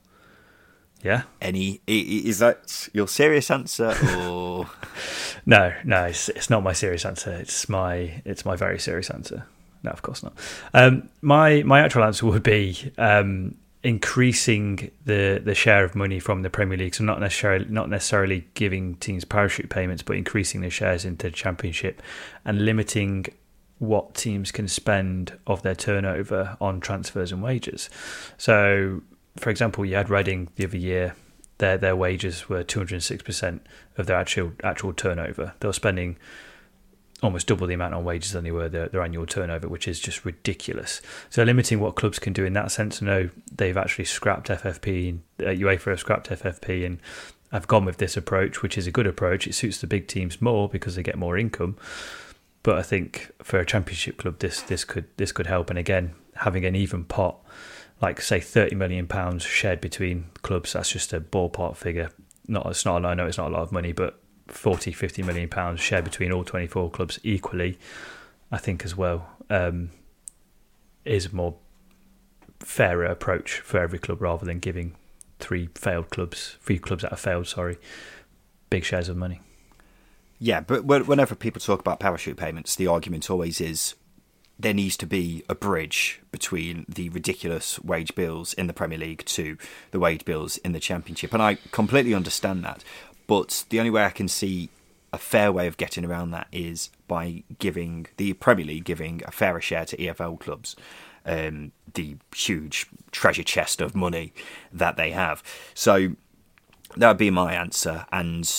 [1.03, 1.23] Yeah.
[1.39, 4.67] Any is that your serious answer or
[5.45, 5.73] no?
[5.83, 7.31] No, it's, it's not my serious answer.
[7.33, 9.45] It's my it's my very serious answer.
[9.83, 10.33] No, of course not.
[10.73, 13.53] Um, my my actual answer would be um,
[13.83, 16.95] increasing the the share of money from the Premier League.
[16.95, 21.31] So not necessarily not necessarily giving teams parachute payments, but increasing the shares into the
[21.31, 22.01] Championship
[22.43, 23.27] and limiting
[23.81, 27.89] what teams can spend of their turnover on transfers and wages.
[28.37, 29.01] So,
[29.37, 31.15] for example, you had Reading the other year;
[31.57, 33.65] their their wages were two hundred six percent
[33.97, 35.53] of their actual actual turnover.
[35.59, 36.17] They were spending
[37.23, 39.99] almost double the amount on wages than they were their, their annual turnover, which is
[39.99, 41.01] just ridiculous.
[41.31, 43.01] So limiting what clubs can do in that sense.
[43.01, 46.99] I know they've actually scrapped FFP, uh, UEFA have scrapped FFP, and
[47.51, 49.47] I've gone with this approach, which is a good approach.
[49.47, 51.77] It suits the big teams more because they get more income.
[52.63, 55.69] But I think for a championship club, this this could this could help.
[55.69, 57.37] And again, having an even pot,
[58.01, 62.11] like say thirty million pounds shared between clubs, that's just a ballpark figure.
[62.47, 65.47] Not it's not I know it's not a lot of money, but 40, 50 million
[65.49, 67.79] pounds shared between all twenty four clubs equally,
[68.51, 69.91] I think as well um,
[71.05, 71.55] is a more
[72.59, 74.95] fairer approach for every club rather than giving
[75.39, 77.77] three failed clubs, three clubs that have failed, sorry,
[78.69, 79.41] big shares of money.
[80.43, 83.93] Yeah, but whenever people talk about parachute payments, the argument always is
[84.57, 89.23] there needs to be a bridge between the ridiculous wage bills in the Premier League
[89.25, 89.55] to
[89.91, 91.31] the wage bills in the Championship.
[91.35, 92.83] And I completely understand that.
[93.27, 94.69] But the only way I can see
[95.13, 99.31] a fair way of getting around that is by giving the Premier League giving a
[99.31, 100.75] fairer share to EFL clubs.
[101.23, 104.33] Um, the huge treasure chest of money
[104.73, 105.43] that they have.
[105.75, 106.15] So
[106.97, 108.07] that would be my answer.
[108.11, 108.51] And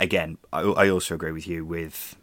[0.00, 2.16] again, I, I also agree with you with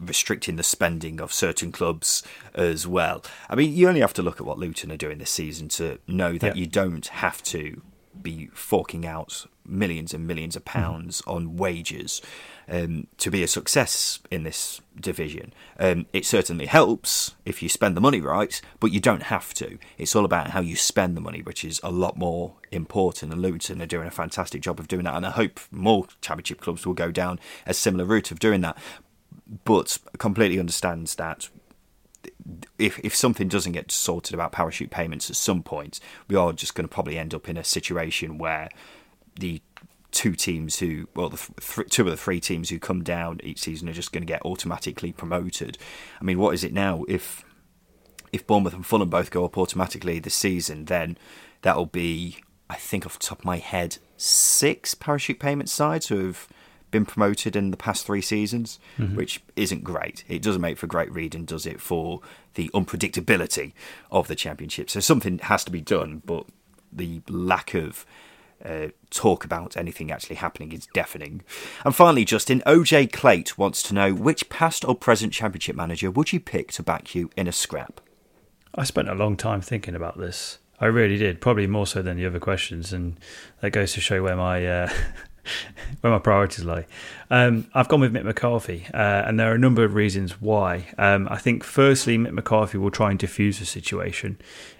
[0.00, 2.22] restricting the spending of certain clubs
[2.54, 3.24] as well.
[3.48, 5.98] I mean, you only have to look at what Luton are doing this season to
[6.06, 6.60] know that yeah.
[6.60, 7.80] you don't have to
[8.22, 10.78] be forking out millions and millions of mm-hmm.
[10.78, 11.34] pounds mm.
[11.34, 12.22] on wages
[12.68, 15.52] um, to be a success in this division.
[15.78, 19.78] Um, it certainly helps if you spend the money right, but you don't have to.
[19.96, 23.32] It's all about how you spend the money, which is a lot more important.
[23.32, 26.60] And Luton are doing a fantastic job of doing that, and I hope more championship
[26.60, 28.76] clubs will go down a similar route of doing that.
[29.64, 31.48] But completely understands that
[32.78, 36.74] if if something doesn't get sorted about parachute payments at some point, we are just
[36.74, 38.68] going to probably end up in a situation where
[39.38, 39.60] the
[40.10, 43.60] two teams who, well, the th- two of the three teams who come down each
[43.60, 45.78] season are just going to get automatically promoted.
[46.20, 47.04] I mean, what is it now?
[47.08, 47.44] If
[48.32, 51.16] if Bournemouth and Fulham both go up automatically this season, then
[51.62, 56.26] that'll be, I think, off the top of my head, six parachute payment sides who
[56.26, 56.48] have
[56.90, 59.16] been promoted in the past three seasons, mm-hmm.
[59.16, 60.24] which isn't great.
[60.28, 62.20] It doesn't make for great reading, does it, for
[62.54, 63.72] the unpredictability
[64.10, 64.90] of the championship?
[64.90, 66.46] So something has to be done, but
[66.92, 68.06] the lack of
[68.64, 71.42] uh, talk about anything actually happening is deafening.
[71.84, 76.32] And finally, Justin, OJ Clate wants to know which past or present championship manager would
[76.32, 78.00] you pick to back you in a scrap?
[78.74, 80.58] I spent a long time thinking about this.
[80.80, 83.18] I really did, probably more so than the other questions, and
[83.60, 84.92] that goes to show where my uh,
[86.00, 86.86] where my priorities lie.
[87.30, 90.86] Um, I've gone with Mick McCarthy, uh, and there are a number of reasons why.
[90.98, 94.38] Um, I think, firstly, Mick McCarthy will try and diffuse the situation.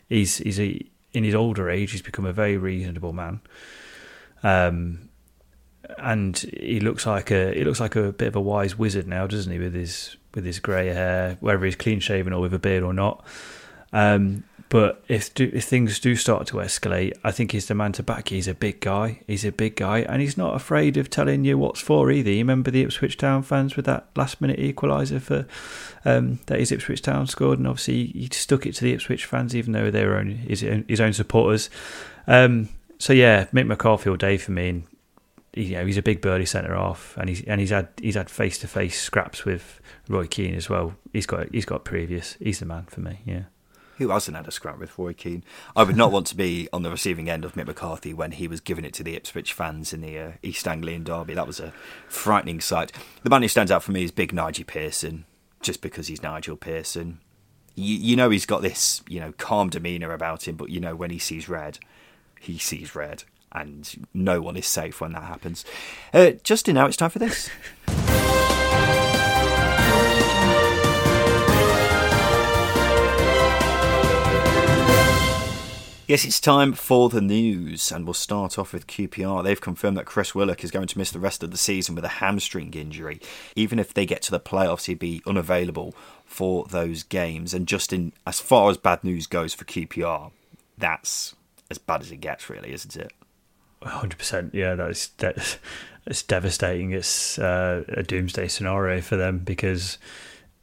[0.08, 0.80] He's he's a
[1.12, 3.40] in his older age, he's become a very reasonable man.
[4.42, 5.08] Um,
[5.96, 9.26] and he looks like a he looks like a bit of a wise wizard now,
[9.26, 9.58] doesn't he?
[9.58, 12.92] With his with his grey hair, whether he's clean shaven or with a beard or
[12.92, 13.24] not.
[13.92, 17.92] Um, but if do, if things do start to escalate, I think he's the man
[17.92, 18.28] to back.
[18.28, 19.20] He's a big guy.
[19.26, 22.30] He's a big guy, and he's not afraid of telling you what's for either.
[22.30, 25.46] You remember the Ipswich Town fans with that last minute equaliser for
[26.04, 29.72] um, that Ipswich Town scored, and obviously he stuck it to the Ipswich fans, even
[29.72, 31.70] though they were only his, his own supporters.
[32.26, 34.68] Um, so yeah, Mick McCarthy all day for me.
[34.68, 34.84] And,
[35.54, 38.28] you know, he's a big birdie centre off, and he's and he's had he's had
[38.28, 40.94] face to face scraps with Roy Keane as well.
[41.12, 42.34] He's got he's got previous.
[42.34, 43.20] He's the man for me.
[43.24, 43.44] Yeah.
[43.98, 45.44] Who hasn't had a scrap with Roy Keane?
[45.76, 48.48] I would not want to be on the receiving end of Mick McCarthy when he
[48.48, 51.34] was giving it to the Ipswich fans in the uh, East Anglian derby.
[51.34, 51.72] That was a
[52.08, 52.92] frightening sight.
[53.22, 55.26] The man who stands out for me is Big Nigel Pearson,
[55.60, 57.20] just because he's Nigel Pearson
[57.78, 60.96] you, you know he's got this you know calm demeanor about him, but you know
[60.96, 61.78] when he sees red,
[62.40, 65.64] he sees red, and no one is safe when that happens.
[66.12, 67.50] Uh, Justin, now it's time for this.
[76.08, 79.44] Yes, it's time for the news, and we'll start off with QPR.
[79.44, 82.02] They've confirmed that Chris Willock is going to miss the rest of the season with
[82.02, 83.20] a hamstring injury.
[83.54, 85.94] Even if they get to the playoffs, he'd be unavailable
[86.24, 87.52] for those games.
[87.52, 90.30] And Justin, as far as bad news goes for QPR,
[90.78, 91.34] that's
[91.70, 93.12] as bad as it gets, really, isn't it?
[93.82, 94.54] Hundred percent.
[94.54, 95.58] Yeah, that's that's
[96.06, 96.92] it's devastating.
[96.92, 99.98] It's uh, a doomsday scenario for them because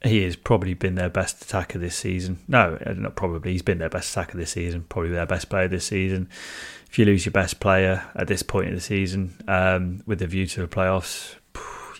[0.03, 2.39] he has probably been their best attacker this season.
[2.47, 3.53] No, uh, not probably.
[3.53, 4.85] He's been their best attacker this season.
[4.89, 6.29] Probably their best player this season.
[6.89, 10.27] If you lose your best player at this point in the season, um, with the
[10.27, 11.35] view to the playoffs,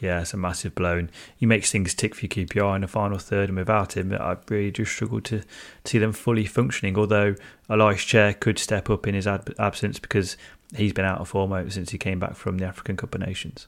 [0.02, 0.98] yeah, it's a massive blow.
[0.98, 4.38] And he makes things tick for QPR in the final third, and without him, I
[4.50, 5.46] really do struggle to, to
[5.84, 6.98] see them fully functioning.
[6.98, 7.36] Although
[7.70, 10.38] Ilias Chair could step up in his ab- absence because
[10.76, 13.68] he's been out of form since he came back from the African Cup of Nations.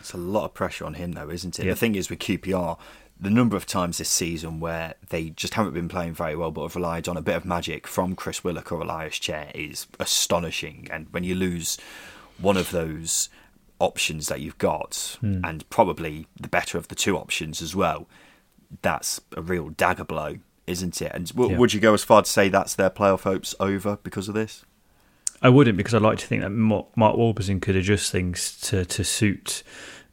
[0.00, 1.64] It's a lot of pressure on him, though, isn't it?
[1.64, 1.72] Yeah.
[1.72, 2.78] The thing is with QPR,
[3.18, 6.62] the number of times this season where they just haven't been playing very well but
[6.62, 10.88] have relied on a bit of magic from Chris Willock or Ilias Chair is astonishing.
[10.90, 11.78] And when you lose
[12.38, 13.30] one of those
[13.78, 15.40] options that you've got, mm.
[15.44, 18.06] and probably the better of the two options as well,
[18.82, 20.36] that's a real dagger blow,
[20.66, 21.12] isn't it?
[21.14, 21.58] And w- yeah.
[21.58, 24.64] would you go as far to say that's their playoff hopes over because of this?
[25.42, 29.04] I wouldn't, because I like to think that Mark Warburton could adjust things to, to
[29.04, 29.62] suit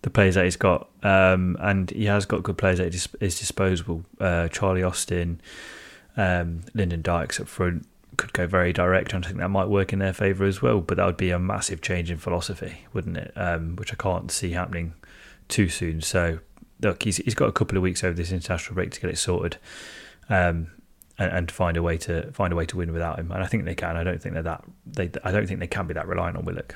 [0.03, 3.07] the players that he's got, um, and he has got good players at his,
[3.39, 4.05] disposal.
[4.19, 5.41] Uh, Charlie Austin,
[6.15, 7.87] um, Lyndon Dykes up front
[8.17, 10.81] could go very direct, and I think that might work in their favour as well.
[10.81, 13.31] But that would be a massive change in philosophy, wouldn't it?
[13.35, 14.93] Um, which I can't see happening
[15.47, 16.01] too soon.
[16.01, 16.39] So
[16.81, 19.17] look, he's he's got a couple of weeks over this international break to get it
[19.17, 19.57] sorted.
[20.29, 20.67] Um,
[21.19, 23.45] and, and, find a way to find a way to win without him, and I
[23.45, 23.95] think they can.
[23.95, 24.63] I don't think they're that.
[24.85, 26.75] They, I don't think they can be that reliant on Willock.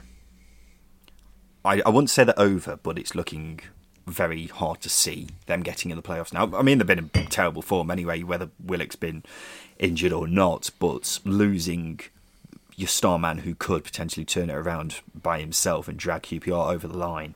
[1.66, 3.62] I, I wouldn't say they're over, but it's looking
[4.05, 6.58] very hard to see them getting in the playoffs now.
[6.58, 9.24] I mean, they've been in terrible form anyway, whether Willock's been
[9.80, 11.99] injured or not, but losing
[12.76, 16.88] your star man who could potentially turn it around by himself and drag QPR over
[16.88, 17.36] the line.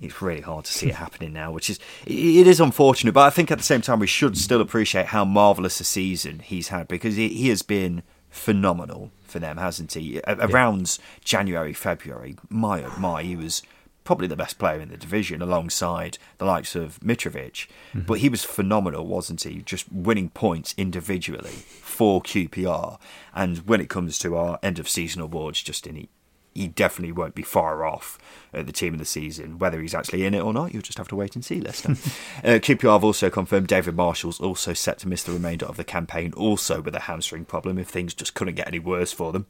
[0.00, 3.12] It's really hard to see it happening now, which is it is unfortunate.
[3.12, 6.40] But I think at the same time we should still appreciate how marvelous a season
[6.40, 8.02] he's had because he has been
[8.32, 10.20] phenomenal for them, hasn't he?
[10.26, 11.04] Around yeah.
[11.22, 13.62] January, February, my oh my, he was
[14.04, 17.68] probably the best player in the division alongside the likes of Mitrovic.
[17.94, 18.00] Mm-hmm.
[18.00, 19.62] But he was phenomenal, wasn't he?
[19.62, 22.98] Just winning points individually for QPR.
[23.32, 26.08] And when it comes to our end of season awards, Justin, he,
[26.52, 28.18] he definitely won't be far off
[28.52, 29.58] the team of the season.
[29.58, 31.90] Whether he's actually in it or not, you'll just have to wait and see, Leicester.
[32.44, 35.84] uh, QPR have also confirmed David Marshall's also set to miss the remainder of the
[35.84, 39.46] campaign, also with a hamstring problem if things just couldn't get any worse for them.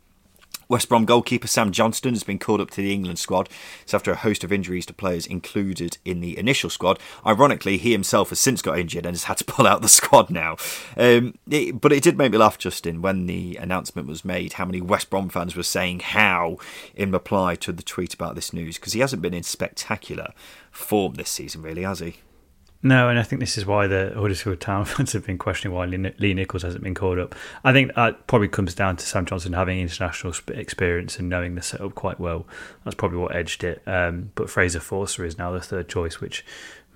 [0.68, 3.48] West Brom goalkeeper Sam Johnstone has been called up to the England squad.
[3.82, 6.98] It's after a host of injuries to players included in the initial squad.
[7.26, 10.30] Ironically, he himself has since got injured and has had to pull out the squad
[10.30, 10.56] now.
[10.96, 14.64] Um, it, but it did make me laugh, Justin, when the announcement was made, how
[14.64, 16.58] many West Brom fans were saying how
[16.94, 20.32] in reply to the tweet about this news, because he hasn't been in spectacular
[20.70, 22.16] form this season, really, has he?
[22.85, 25.87] No, and I think this is why the Huddersfield Town fans have been questioning why
[25.87, 27.35] Lee Nicholls hasn't been called up.
[27.62, 31.62] I think that probably comes down to Sam Johnstone having international experience and knowing the
[31.62, 32.47] setup quite well.
[32.85, 33.83] That's probably what edged it.
[33.87, 36.45] Um, but Fraser Forster is now the third choice, which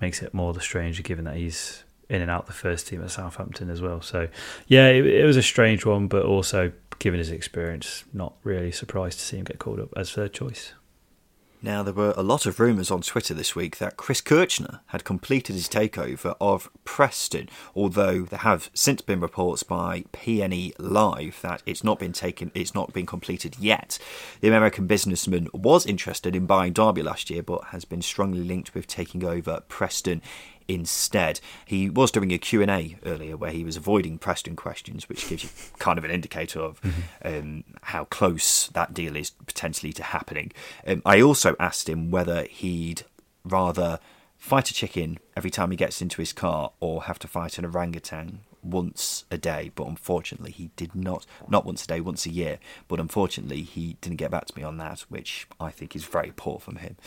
[0.01, 3.11] makes it more the stranger given that he's in and out the first team at
[3.11, 4.01] Southampton as well.
[4.01, 4.27] So,
[4.67, 9.19] yeah, it, it was a strange one, but also given his experience, not really surprised
[9.19, 10.73] to see him get called up as third choice.
[11.67, 15.03] Now, there were a lot of rumours on Twitter this week that Chris Kirchner had
[15.03, 21.61] completed his takeover of Preston, although there have since been reports by PNE Live that
[21.65, 23.99] it's not been taken, it's not been completed yet.
[24.39, 28.73] The American businessman was interested in buying Derby last year, but has been strongly linked
[28.73, 30.21] with taking over Preston
[30.67, 31.39] instead.
[31.65, 35.49] He was doing a Q&A earlier where he was avoiding Preston questions, which gives you
[35.79, 37.27] kind of an indicator of mm-hmm.
[37.27, 40.51] um, how close that deal is potentially to happening.
[40.85, 43.03] Um, I also asked him whether he'd
[43.43, 43.99] rather
[44.37, 47.65] fight a chicken every time he gets into his car or have to fight an
[47.65, 52.29] orangutan once a day, but unfortunately he did not, not once a day, once a
[52.29, 56.03] year, but unfortunately he didn't get back to me on that, which I think is
[56.03, 56.97] very poor from him.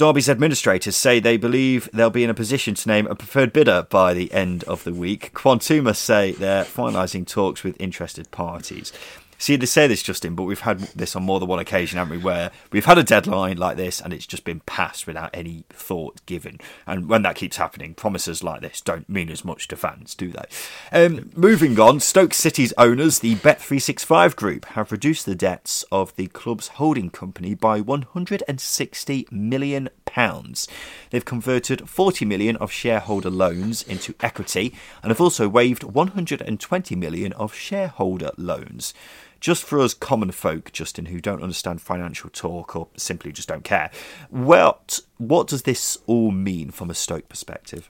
[0.00, 3.86] Derby's administrators say they believe they'll be in a position to name a preferred bidder
[3.90, 5.30] by the end of the week.
[5.34, 8.94] Quantuma say they're finalising talks with interested parties.
[9.40, 12.18] See, they say this, Justin, but we've had this on more than one occasion, haven't
[12.18, 12.22] we?
[12.22, 16.20] Where we've had a deadline like this and it's just been passed without any thought
[16.26, 16.58] given.
[16.86, 20.30] And when that keeps happening, promises like this don't mean as much to fans, do
[20.30, 20.44] they?
[20.92, 26.26] Um, moving on, Stoke City's owners, the Bet365 Group, have reduced the debts of the
[26.26, 30.68] club's holding company by 160 million pounds.
[31.08, 37.32] They've converted 40 million of shareholder loans into equity and have also waived 120 million
[37.32, 38.92] of shareholder loans.
[39.40, 43.64] Just for us common folk, Justin, who don't understand financial talk or simply just don't
[43.64, 43.90] care,
[44.28, 47.88] what what does this all mean from a Stoke perspective?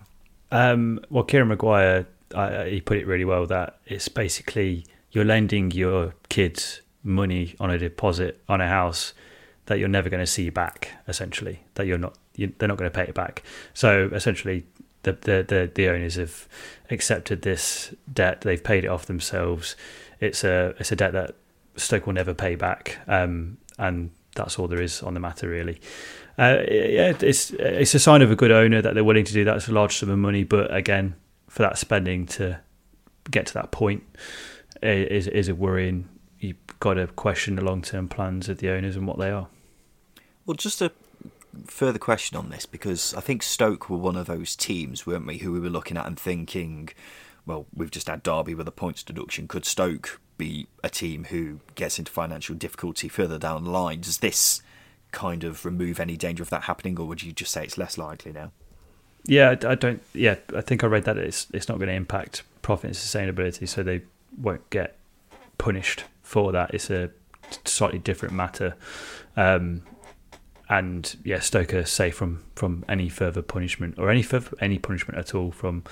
[0.53, 2.07] Um, well, Kieran Maguire,
[2.67, 7.79] he put it really well that it's basically you're lending your kids money on a
[7.79, 9.13] deposit on a house
[9.67, 10.93] that you're never going to see back.
[11.09, 13.43] Essentially, that you're not you, they're not going to pay it back.
[13.75, 14.67] So essentially,
[15.03, 16.49] the, the the the owners have
[16.91, 18.43] accepted this debt.
[18.43, 19.77] They've paid it off themselves.
[20.21, 21.35] It's a it's a debt that
[21.81, 25.81] Stoke will never pay back, um, and that's all there is on the matter, really.
[26.39, 29.45] Uh, yeah, it's it's a sign of a good owner that they're willing to do
[29.45, 29.57] that.
[29.57, 31.17] It's a large sum of money, but again,
[31.49, 32.61] for that spending to
[33.31, 34.05] get to that point
[34.83, 36.09] is is a worrying.
[36.39, 39.49] You've got to question the long term plans of the owners and what they are.
[40.47, 40.93] Well, just a
[41.67, 45.39] further question on this because I think Stoke were one of those teams, weren't we,
[45.39, 46.91] who we were looking at and thinking,
[47.45, 49.49] well, we've just had Derby with a points deduction.
[49.49, 54.01] Could Stoke be a team who gets into financial difficulty further down the line?
[54.01, 54.63] Does this
[55.13, 57.99] kind of remove any danger of that happening, or would you just say it's less
[57.99, 58.51] likely now?
[59.25, 60.03] Yeah, I don't.
[60.15, 63.69] Yeah, I think I read that it's it's not going to impact profit and sustainability,
[63.69, 64.03] so they
[64.41, 64.97] won't get
[65.59, 66.73] punished for that.
[66.73, 67.11] It's a
[67.65, 68.75] slightly different matter.
[69.37, 69.83] Um,
[70.71, 75.35] and yeah, Stoker safe from from any further punishment or any further, any punishment at
[75.35, 75.83] all from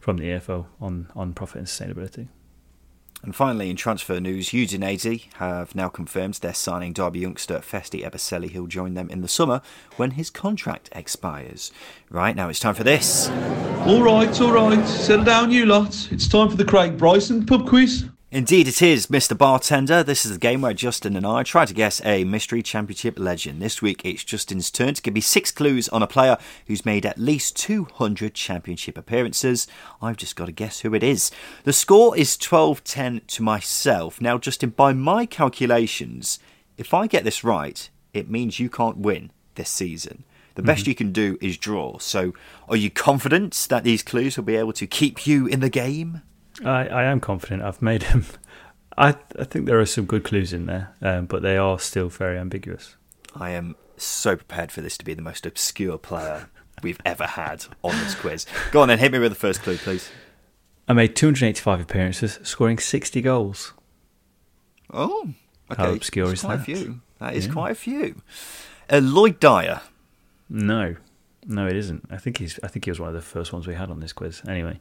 [0.00, 2.28] from the EFL on on profit and sustainability.
[3.26, 8.48] And finally, in transfer news, Udinese have now confirmed they're signing Derby youngster Festy Ebosele.
[8.48, 9.62] He'll join them in the summer
[9.96, 11.72] when his contract expires.
[12.08, 13.28] Right, now it's time for this.
[13.84, 14.86] All right, all right.
[14.86, 16.08] Settle down, you lot.
[16.12, 18.04] It's time for the Craig Bryson pub quiz.
[18.36, 19.34] Indeed, it is, Mr.
[19.34, 20.02] Bartender.
[20.02, 23.62] This is the game where Justin and I try to guess a mystery championship legend.
[23.62, 27.06] This week, it's Justin's turn to give me six clues on a player who's made
[27.06, 29.66] at least 200 championship appearances.
[30.02, 31.30] I've just got to guess who it is.
[31.64, 34.20] The score is 12 10 to myself.
[34.20, 36.38] Now, Justin, by my calculations,
[36.76, 40.24] if I get this right, it means you can't win this season.
[40.56, 40.90] The best mm-hmm.
[40.90, 41.96] you can do is draw.
[42.00, 42.34] So,
[42.68, 46.20] are you confident that these clues will be able to keep you in the game?
[46.64, 47.62] I, I am confident.
[47.62, 48.26] I've made them.
[48.98, 52.08] I I think there are some good clues in there, um, but they are still
[52.08, 52.96] very ambiguous.
[53.34, 56.48] I am so prepared for this to be the most obscure player
[56.82, 58.46] we've ever had on this quiz.
[58.70, 60.10] Go on then, hit me with the first clue, please.
[60.88, 63.72] I made 285 appearances, scoring 60 goals.
[64.92, 65.34] Oh,
[65.70, 65.82] okay.
[65.82, 66.62] How obscure That's is quite that?
[66.62, 67.00] A few.
[67.18, 67.52] That is yeah.
[67.52, 68.22] quite a few.
[68.88, 69.80] Uh, Lloyd Dyer.
[70.48, 70.96] No,
[71.44, 72.06] no, it isn't.
[72.10, 72.60] I think he's.
[72.62, 74.42] I think he was one of the first ones we had on this quiz.
[74.46, 74.78] Anyway,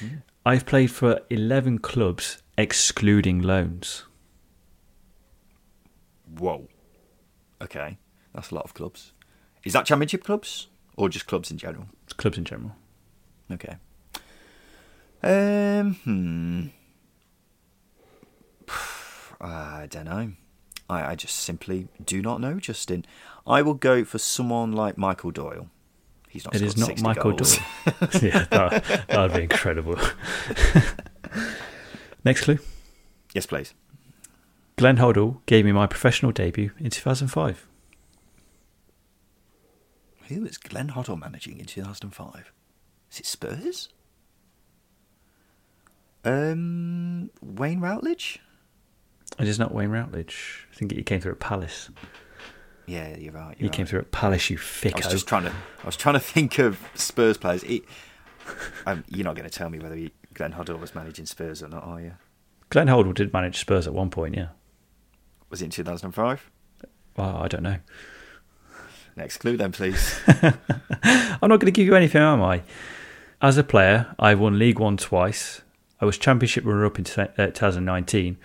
[0.00, 0.22] mm.
[0.46, 4.04] I've played for 11 clubs, excluding loans.
[6.38, 6.68] Whoa.
[7.62, 7.96] Okay,
[8.34, 9.12] that's a lot of clubs.
[9.64, 11.86] Is that championship clubs or just clubs in general?
[12.04, 12.76] It's clubs in general.
[13.50, 13.76] Okay.
[15.22, 15.94] Um.
[16.04, 16.66] Hmm.
[19.40, 20.32] I don't know.
[20.90, 23.06] I, I just simply do not know, Justin.
[23.46, 25.70] I will go for someone like Michael Doyle.
[26.34, 26.56] He's not.
[26.56, 27.56] It is not Michael goals.
[27.56, 28.08] Doyle.
[28.20, 29.96] yeah, that, that would be incredible.
[32.24, 32.58] Next clue.
[33.32, 33.72] Yes, please.
[34.74, 37.68] Glenn Hoddle gave me my professional debut in 2005.
[40.26, 42.52] Who was Glenn Hoddle managing in 2005?
[43.12, 43.90] Is it Spurs?
[46.24, 48.40] Um, Wayne Routledge?
[49.38, 50.66] It is not Wayne Routledge.
[50.72, 51.90] I think he came through at Palace.
[52.86, 53.56] Yeah, you're right.
[53.58, 53.72] You're you right.
[53.72, 54.94] came through at Palace, you ficko.
[54.94, 55.52] I was just trying to.
[55.82, 57.64] I was trying to think of Spurs players.
[58.86, 61.68] Um, you're not going to tell me whether he, Glenn Hoddle was managing Spurs or
[61.68, 62.12] not, are you?
[62.68, 64.48] Glenn Hoddle did manage Spurs at one point, yeah.
[65.48, 66.50] Was it in 2005?
[67.16, 67.76] Well, I don't know.
[69.16, 70.20] Next clue, then, please.
[70.26, 72.62] I'm not going to give you anything, am I?
[73.40, 75.62] As a player, I won League One twice.
[76.00, 78.36] I was Championship runner up in 2019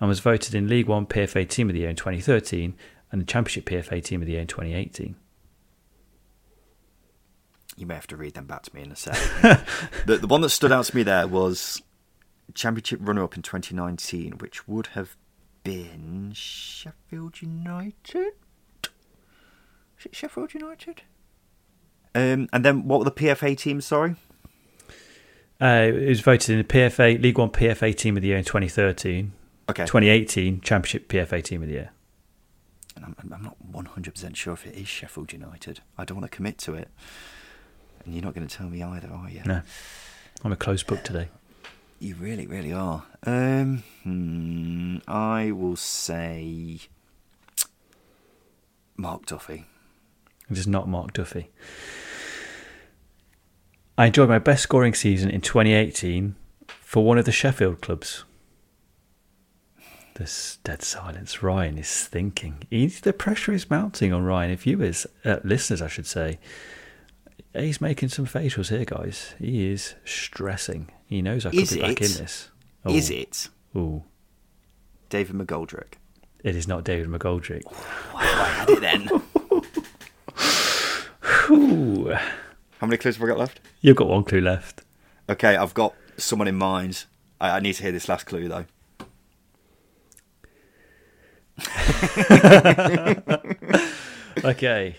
[0.00, 2.74] and was voted in League One PFA Team of the Year in 2013
[3.12, 5.16] and the Championship PFA Team of the Year in 2018.
[7.76, 9.60] You may have to read them back to me in a second.
[10.06, 11.82] the, the one that stood out to me there was
[12.54, 15.16] Championship runner up in 2019, which would have
[15.62, 18.32] been Sheffield United.
[19.98, 21.02] Is it Sheffield United?
[22.14, 23.84] Um, and then what were the PFA teams?
[23.84, 24.16] Sorry.
[25.60, 28.44] Uh, it was voted in the PFA League One PFA Team of the Year in
[28.44, 29.32] 2013,
[29.68, 29.84] Okay.
[29.84, 31.90] 2018 Championship PFA Team of the Year.
[32.96, 35.80] And I'm, I'm not 100% sure if it is Sheffield United.
[35.96, 36.88] I don't want to commit to it.
[38.04, 39.42] And you're not going to tell me either, are you?
[39.44, 39.62] No,
[40.42, 41.28] I'm a closed book today.
[41.98, 43.04] You really, really are.
[43.24, 46.80] Um, hmm, I will say
[48.96, 49.66] Mark Duffy.
[50.50, 51.50] It is not Mark Duffy.
[53.98, 56.36] I enjoyed my best scoring season in 2018
[56.68, 58.24] for one of the Sheffield clubs.
[60.16, 61.42] This dead silence.
[61.42, 62.62] Ryan is thinking.
[62.70, 64.50] He's, the pressure is mounting on Ryan.
[64.52, 66.38] If viewers, uh, listeners, I should say,
[67.52, 69.34] he's making some facials here, guys.
[69.38, 70.90] He is stressing.
[71.06, 72.18] He knows I could Is be back in it?
[72.18, 72.48] this.
[72.88, 74.04] Is it Ooh,
[75.10, 75.94] David McGoldrick?
[76.42, 77.62] it is not David McGoldrick.
[78.14, 79.08] I had it then.
[81.50, 82.10] Ooh,
[82.80, 83.60] How many clues have I got left?
[83.80, 84.82] you've got one clue left.
[85.28, 87.04] Okay, I've got someone in mind.
[87.40, 88.64] I, I need to hear this last clue though.
[94.44, 94.96] Okay.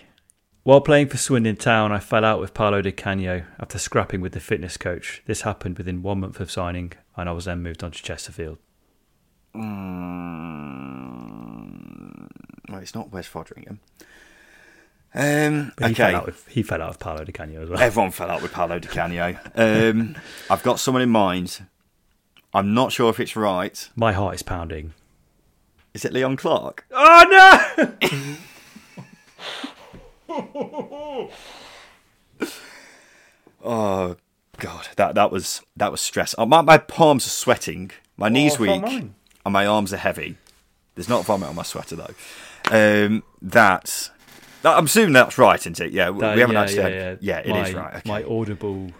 [0.64, 4.32] While playing for Swindon Town, I fell out with Paolo Di Canio after scrapping with
[4.32, 5.22] the fitness coach.
[5.26, 8.58] This happened within one month of signing, and I was then moved on to Chesterfield.
[10.98, 12.28] Mm,
[12.68, 13.78] well, it's not Wes Foderingham.
[15.14, 17.68] Um, But he, okay, fell out with, he fell out with Paolo Di Canio as
[17.70, 17.80] well.
[17.80, 19.38] everyone fell out with Paolo Di Canio.
[19.54, 20.16] Um,
[20.50, 21.64] I've got someone in mind.
[22.52, 23.88] I'm not sure if it's right.
[23.96, 24.94] My heart is pounding.
[25.98, 26.86] Is it Leon Clarke?
[26.92, 27.88] Oh no!
[33.64, 34.16] Oh
[34.58, 36.34] God, that that was that was stress.
[36.38, 37.90] Oh, my my palms are sweating.
[38.16, 39.10] My knees it's not weak,
[39.44, 40.36] and my arms are heavy.
[40.94, 42.14] There's not vomit on my sweater though.
[42.70, 44.10] Um, that,
[44.62, 45.92] that I'm assuming that's right, isn't it?
[45.92, 46.76] Yeah, we That- we haven't yeah, actually.
[46.76, 47.42] yeah, had- yeah.
[47.46, 47.94] yeah, it is My- right.
[47.96, 48.08] Okay.
[48.08, 48.92] My audible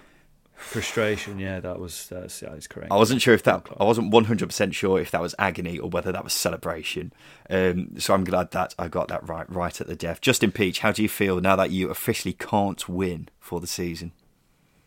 [0.59, 1.39] frustration.
[1.39, 2.93] Yeah, that was that's, that is correct.
[2.93, 6.13] I wasn't sure if that I wasn't 100% sure if that was agony or whether
[6.13, 7.13] that was celebration.
[7.49, 10.21] Um, so I'm glad that I got that right right at the death.
[10.21, 14.13] Justin Peach, how do you feel now that you officially can't win for the season?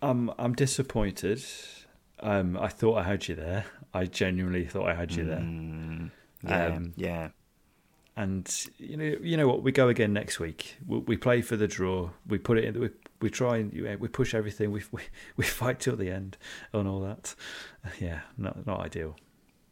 [0.02, 1.44] I'm I'm disappointed.
[2.20, 3.66] Um, I thought I had you there.
[3.94, 6.10] I genuinely thought I had you there.
[6.44, 7.30] Yeah, Um, yeah.
[8.16, 11.56] and you know you know what we go again next week we, we play for
[11.56, 12.90] the draw we put it in we,
[13.22, 15.02] we try and we push everything we, we
[15.38, 16.38] we fight till the end
[16.74, 17.36] and all that
[18.00, 19.16] yeah not not ideal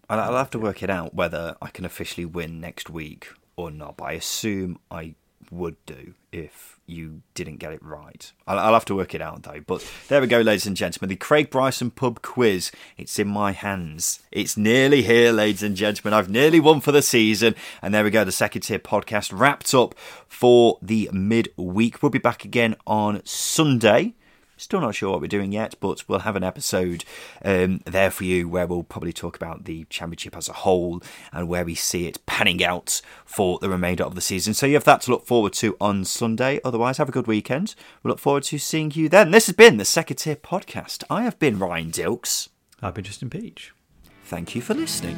[0.09, 3.69] I'll, I'll have to work it out whether I can officially win next week or
[3.69, 3.97] not.
[3.97, 5.15] But I assume I
[5.51, 8.31] would do if you didn't get it right.
[8.47, 9.61] I'll, I'll have to work it out though.
[9.65, 11.09] But there we go, ladies and gentlemen.
[11.09, 12.71] The Craig Bryson pub quiz.
[12.97, 14.21] It's in my hands.
[14.31, 16.13] It's nearly here, ladies and gentlemen.
[16.13, 17.55] I've nearly won for the season.
[17.81, 18.23] And there we go.
[18.23, 19.95] The second tier podcast wrapped up
[20.27, 22.01] for the midweek.
[22.01, 24.15] We'll be back again on Sunday.
[24.59, 27.05] Still not sure what we're doing yet, but we'll have an episode
[27.45, 31.01] um, there for you where we'll probably talk about the championship as a whole
[31.31, 34.53] and where we see it panning out for the remainder of the season.
[34.53, 36.59] So you have that to look forward to on Sunday.
[36.65, 37.73] Otherwise, have a good weekend.
[38.03, 39.31] We look forward to seeing you then.
[39.31, 41.03] This has been the Second Tier Podcast.
[41.09, 42.49] I have been Ryan Dilks.
[42.81, 43.73] i've been justin peach
[44.25, 45.17] Thank you for listening.